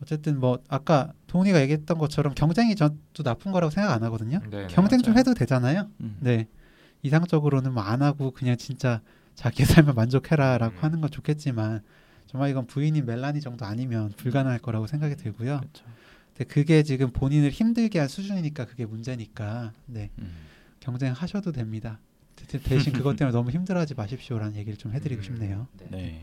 [0.02, 4.40] 어쨌든 뭐 아까 동훈이가 얘기했던 것처럼 경쟁이 저도 나쁜 거라고 생각 안 하거든요.
[4.50, 5.20] 네, 네, 경쟁 좀 맞아요.
[5.20, 5.88] 해도 되잖아요.
[6.00, 6.16] 음.
[6.18, 6.48] 네.
[7.02, 9.02] 이상적으로는 뭐 안 하고 그냥 진짜
[9.36, 10.82] 자기의 삶을 만족해라라고 음.
[10.82, 11.80] 하는 건 좋겠지만
[12.26, 15.58] 정말 이건 부인인 멜라니 정도 아니면 불가능할 거라고 생각이 들고요.
[15.60, 15.84] 그렇죠.
[16.36, 20.32] 근데 그게 지금 본인을 힘들게 한 수준이니까 그게 문제니까 네 음.
[20.80, 22.00] 경쟁하셔도 됩니다.
[22.36, 25.22] 대- 대신 그것 때문에 너무 힘들어하지 마십시오라는 얘기를 좀 해드리고 음.
[25.22, 25.66] 싶네요.
[25.90, 26.20] 네.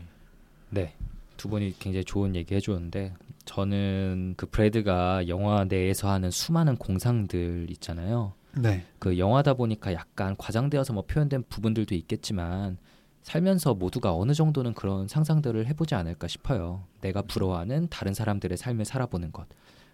[0.70, 0.94] 네.
[1.38, 3.14] 두 분이 굉장히 좋은 얘기 해주었는데
[3.46, 8.34] 저는 그 브래드가 영화 내에서 하는 수많은 공상들 있잖아요.
[8.54, 12.76] 네, 그 영화다 보니까 약간 과장되어서 뭐 표현된 부분들도 있겠지만
[13.22, 16.84] 살면서 모두가 어느 정도는 그런 상상들을 해보지 않을까 싶어요.
[17.00, 19.46] 내가 부러워하는 다른 사람들의 삶을 살아보는 것.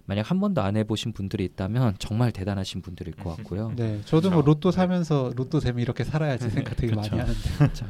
[0.08, 3.72] 만약 한 번도 안 해보신 분들이 있다면 정말 대단하신 분들일 것 같고요.
[3.76, 4.46] 네, 저도 뭐 그렇죠.
[4.46, 7.20] 로또 사면서 로또 되면 이렇게 살아야지 생각 되게 많이 그쵸.
[7.20, 7.38] 하는데.
[7.58, 7.86] 그렇죠.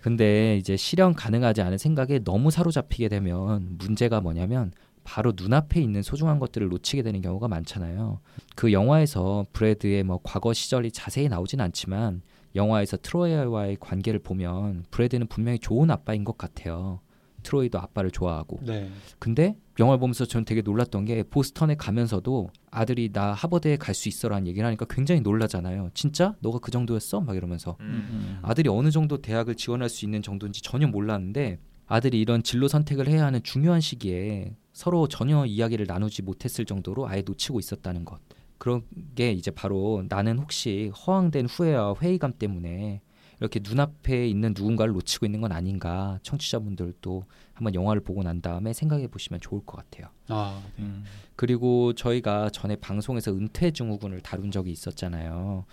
[0.00, 4.72] 근데 이제 실현 가능하지 않은 생각에 너무 사로잡히게 되면 문제가 뭐냐면
[5.04, 8.18] 바로 눈앞에 있는 소중한 것들을 놓치게 되는 경우가 많잖아요.
[8.56, 12.22] 그 영화에서 브래드의 뭐 과거 시절이 자세히 나오진 않지만
[12.56, 16.98] 영화에서 트로이와의 관계를 보면 브래드는 분명히 좋은 아빠인 것 같아요.
[17.44, 18.58] 트로이도 아빠를 좋아하고.
[18.62, 18.90] 네,
[19.20, 24.46] 근데 영화를 보면서 저는 되게 놀랐던 게 보스턴에 가면서도 아들이 나 하버드에 갈 수 있어라는
[24.46, 25.90] 얘기를 하니까 굉장히 놀라잖아요.
[25.94, 26.34] 진짜?
[26.40, 27.20] 너가 그 정도였어?
[27.20, 27.76] 막 이러면서.
[27.80, 28.38] 음.
[28.42, 33.24] 아들이 어느 정도 대학을 지원할 수 있는 정도인지 전혀 몰랐는데 아들이 이런 진로 선택을 해야
[33.26, 38.18] 하는 중요한 시기에 서로 전혀 이야기를 나누지 못했을 정도로 아예 놓치고 있었다는 것.
[38.58, 38.82] 그런
[39.14, 43.00] 게 이제 바로 나는 혹시 허황된 후회와 회의감 때문에
[43.40, 47.24] 이렇게 눈앞에 있는 누군가를 놓치고 있는 건 아닌가 청취자분들도
[47.54, 50.10] 한번 영화를 보고 난 다음에 생각해 보시면 좋을 것 같아요.
[50.28, 51.04] 아, 음.
[51.36, 55.64] 그리고 저희가 전에 방송에서 은퇴 증후군을 다룬 적이 있었잖아요.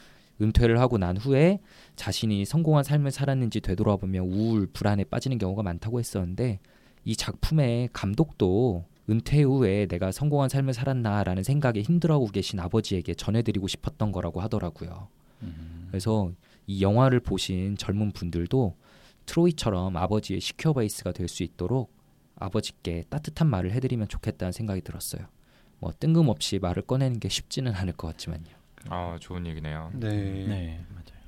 [0.42, 1.60] 은퇴를 하고 난 후에
[1.96, 6.60] 자신이 성공한 삶을 살았는지 되돌아보면 우울, 불안에 빠지는 경우가 많다고 했었는데
[7.04, 14.12] 이 작품의 감독도 은퇴 후에 내가 성공한 삶을 살았나라는 생각에 힘들어하고 계신 아버지에게 전해드리고 싶었던
[14.12, 15.08] 거라고 하더라고요.
[15.42, 15.88] 음.
[15.90, 16.32] 그래서
[16.68, 18.76] 이 영화를 보신 젊은 분들도
[19.36, 21.94] 트로이처럼 아버지의 시큐어 베이스가 될 수 있도록
[22.36, 25.26] 아버지께 따뜻한 말을 해드리면 좋겠다는 생각이 들었어요.
[25.80, 28.52] 뭐 뜬금없이 말을 꺼내는 게 쉽지는 않을 것 같지만요.
[28.90, 29.92] 아 좋은 얘기네요.
[29.94, 31.22] 네, 네, 맞아요.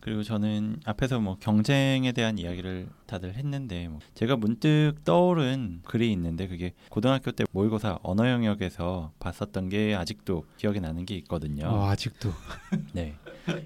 [0.00, 6.48] 그리고 저는 앞에서 뭐 경쟁에 대한 이야기를 다들 했는데 뭐 제가 문득 떠오른 글이 있는데
[6.48, 11.66] 그게 고등학교 때 모의고사 언어 영역에서 봤었던 게 아직도 기억이 나는 게 있거든요.
[11.68, 12.32] 어, 아직도
[12.94, 13.14] 네.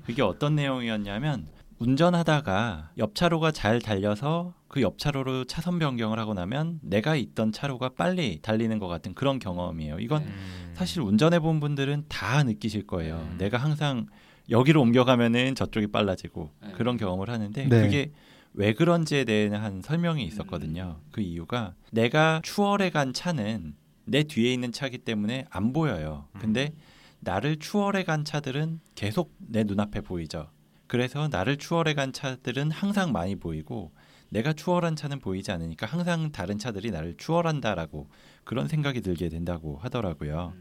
[0.05, 1.47] 그게 어떤 내용이었냐면
[1.83, 7.91] 운전하다가 옆 차로가 잘 달려서 그 옆 차로로 차선 변경을 하고 나면 내가 있던 차로가
[7.91, 9.99] 빨리 달리는 것 같은 그런 경험이에요.
[9.99, 10.72] 이건 음.
[10.74, 13.16] 사실 운전해 본 분들은 다 느끼실 거예요.
[13.16, 13.37] 음.
[13.39, 14.07] 내가 항상
[14.49, 16.72] 여기로 옮겨가면은 저쪽이 빨라지고 네.
[16.72, 17.83] 그런 경험을 하는데 네.
[17.83, 18.12] 그게
[18.55, 21.01] 왜 그런지에 대한 한 설명이 있었거든요.
[21.11, 23.74] 그 이유가 내가 추월해 간 차는
[24.05, 26.28] 내 뒤에 있는 차기 때문에 안 보여요.
[26.39, 26.72] 근데
[27.20, 30.49] 나를 추월해 간 차들은 계속 내 눈앞에 보이죠.
[30.93, 33.93] 그래서 나를 추월해 간 차들은 항상 많이 보이고
[34.28, 38.11] 내가 추월한 차는 보이지 않으니까 항상 다른 차들이 나를 추월한다라고
[38.45, 40.53] 그런 생각이 들게 된다고 하더라고요.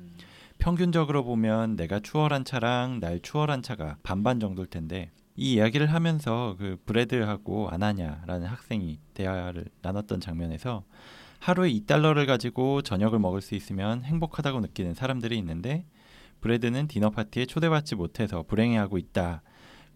[0.58, 6.78] 평균적으로 보면 내가 추월한 차랑 날 추월한 차가 반반 정도일 텐데 이 이야기를 하면서 그
[6.86, 10.86] 브래드하고 아나냐라는 학생이 대화를 나눴던 장면에서
[11.40, 15.84] 하루에 2달러를 가지고 저녁을 먹을 수 있으면 행복하다고 느끼는 사람들이 있는데
[16.40, 19.42] 브래드는 디너 파티에 초대받지 못해서 불행해하고 있다.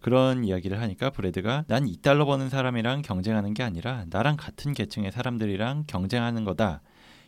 [0.00, 5.84] 그런 이야기를 하니까 브래드가 난 2달러 버는 사람이랑 경쟁하는 게 아니라 나랑 같은 계층의 사람들이랑
[5.86, 6.82] 경쟁하는 거다.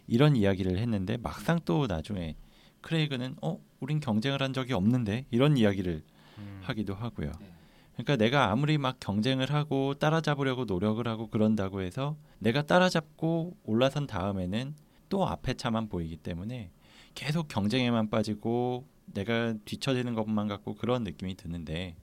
[0.06, 2.36] 이런 이야기를 했는데 막상 또 나중에
[2.80, 6.02] 크레이그는 어, 우린 경쟁을 한 적이 없는데 이런 이야기를
[6.38, 6.60] 음.
[6.62, 7.32] 하기도 하고요.
[7.40, 7.52] 네.
[7.94, 14.74] 그러니까 내가 아무리 막 경쟁을 하고 따라잡으려고 노력을 하고 그런다고 해서 내가 따라잡고 올라선 다음에는
[15.08, 16.70] 또 앞에 차만 보이기 때문에
[17.14, 21.96] 계속 경쟁에만 빠지고 내가 뒤처지는 것만 같고 그런 느낌이 드는데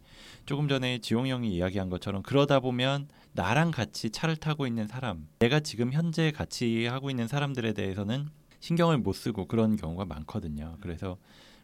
[0.45, 5.59] 조금 전에 지용 형이 이야기한 것처럼 그러다 보면 나랑 같이 차를 타고 있는 사람, 내가
[5.59, 10.77] 지금 현재 같이 하고 있는 사람들에 대해서는 신경을 못 쓰고 그런 경우가 많거든요.
[10.81, 11.17] 그래서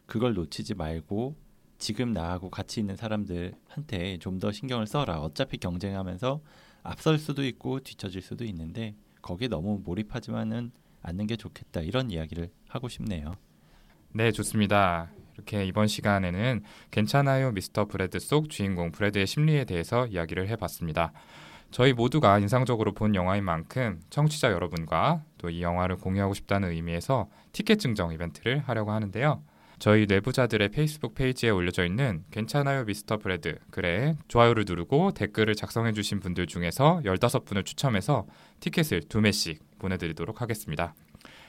[0.05, 1.35] 그걸 놓치지 말고
[1.77, 5.19] 지금 나하고 같이 있는 사람들한테 좀 더 신경을 써라.
[5.21, 6.41] 어차피 경쟁하면서
[6.83, 10.71] 앞설 수도 있고 뒤처질 수도 있는데 거기에 너무 몰입하지만은
[11.01, 11.81] 않는 게 좋겠다.
[11.81, 13.35] 이런 이야기를 하고 싶네요.
[14.13, 15.09] 네, 좋습니다.
[15.41, 16.61] 이렇게 이번 시간에는
[16.91, 21.13] 괜찮아요 미스터 브래드 속 주인공 브래드의 심리에 대해서 이야기를 해봤습니다.
[21.71, 27.79] 저희 모두가 인상적으로 본 영화인 만큼 청취자 여러분과 또 이 영화를 공유하고 싶다는 의미에서 티켓
[27.79, 29.41] 증정 이벤트를 하려고 하는데요.
[29.79, 36.19] 저희 뇌부자들의 페이스북 페이지에 올려져 있는 괜찮아요 미스터 브래드 글에 좋아요를 누르고 댓글을 작성해 주신
[36.19, 38.27] 분들 중에서 15분을 추첨해서
[38.59, 40.93] 티켓을 두 매씩 보내드리도록 하겠습니다.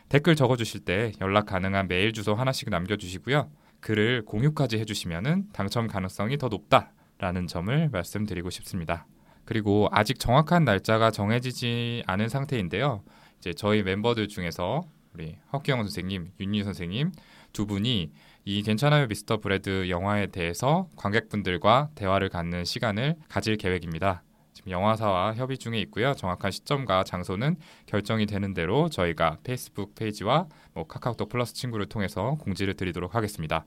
[0.08, 3.50] 댓글 적어주실 때 연락 가능한 메일 주소 하나씩 남겨주시고요.
[3.82, 9.06] 글을 공유까지 해주시면 당첨 가능성이 더 높다라는 점을 말씀드리고 싶습니다.
[9.44, 13.02] 그리고 아직 정확한 날짜가 정해지지 않은 상태인데요.
[13.38, 14.82] 이제 저희 멤버들 중에서
[15.14, 17.12] 우리 허규형 선생님, 윤희우 선생님
[17.52, 18.12] 두 분이
[18.44, 24.22] 이 괜찮아요 미스터 브래드 영화에 대해서 관객분들과 대화를 갖는 시간을 가질 계획입니다.
[24.62, 26.14] 지금 영화사와 협의 중에 있고요.
[26.14, 27.56] 정확한 시점과 장소는
[27.86, 33.64] 결정이 되는 대로 저희가 페이스북 페이지와 뭐 카카오톡 플러스 친구를 통해서 공지를 드리도록 하겠습니다.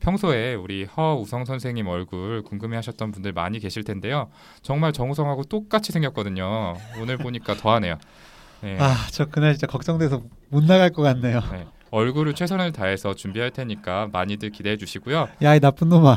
[0.00, 4.30] 평소에 우리 허우성 선생님 얼굴 궁금해하셨던 분들 많이 계실 텐데요.
[4.62, 6.76] 정말 정우성하고 똑같이 생겼거든요.
[7.00, 7.98] 오늘 보니까 더하네요.
[8.60, 8.76] 네.
[8.80, 11.40] 아, 저 그날 진짜 걱정돼서 못 나갈 것 같네요.
[11.52, 11.66] 네.
[11.90, 15.28] 얼굴을 최선을 다해서 준비할 테니까 많이들 기대해 주시고요.
[15.42, 16.16] 야, 이 나쁜 놈아.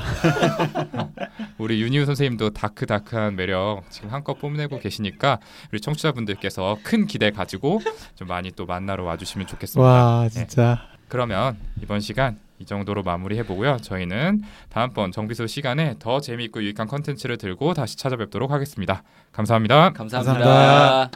[1.57, 5.39] 우리 윤희우 선생님도 dark dark한 매력 지금 한껏 뽐내고 계시니까
[5.71, 7.81] 우리 청취자분들께서 큰 기대 가지고
[8.15, 9.89] 좀 많이 또 만나러 와주시면 좋겠습니다.
[9.89, 10.79] 와, 진짜.
[10.91, 10.97] 네.
[11.07, 13.77] 그러면 이번 시간 이 정도로 마무리해 보고요.
[13.81, 19.91] 저희는 다음번 정비소 시간에 더 재미있고 유익한 컨텐츠를 들고 다시 찾아뵙도록 하겠습니다 감사합니다.
[19.93, 21.09] 감사합니다.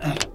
[0.00, 0.31] 감사합니다.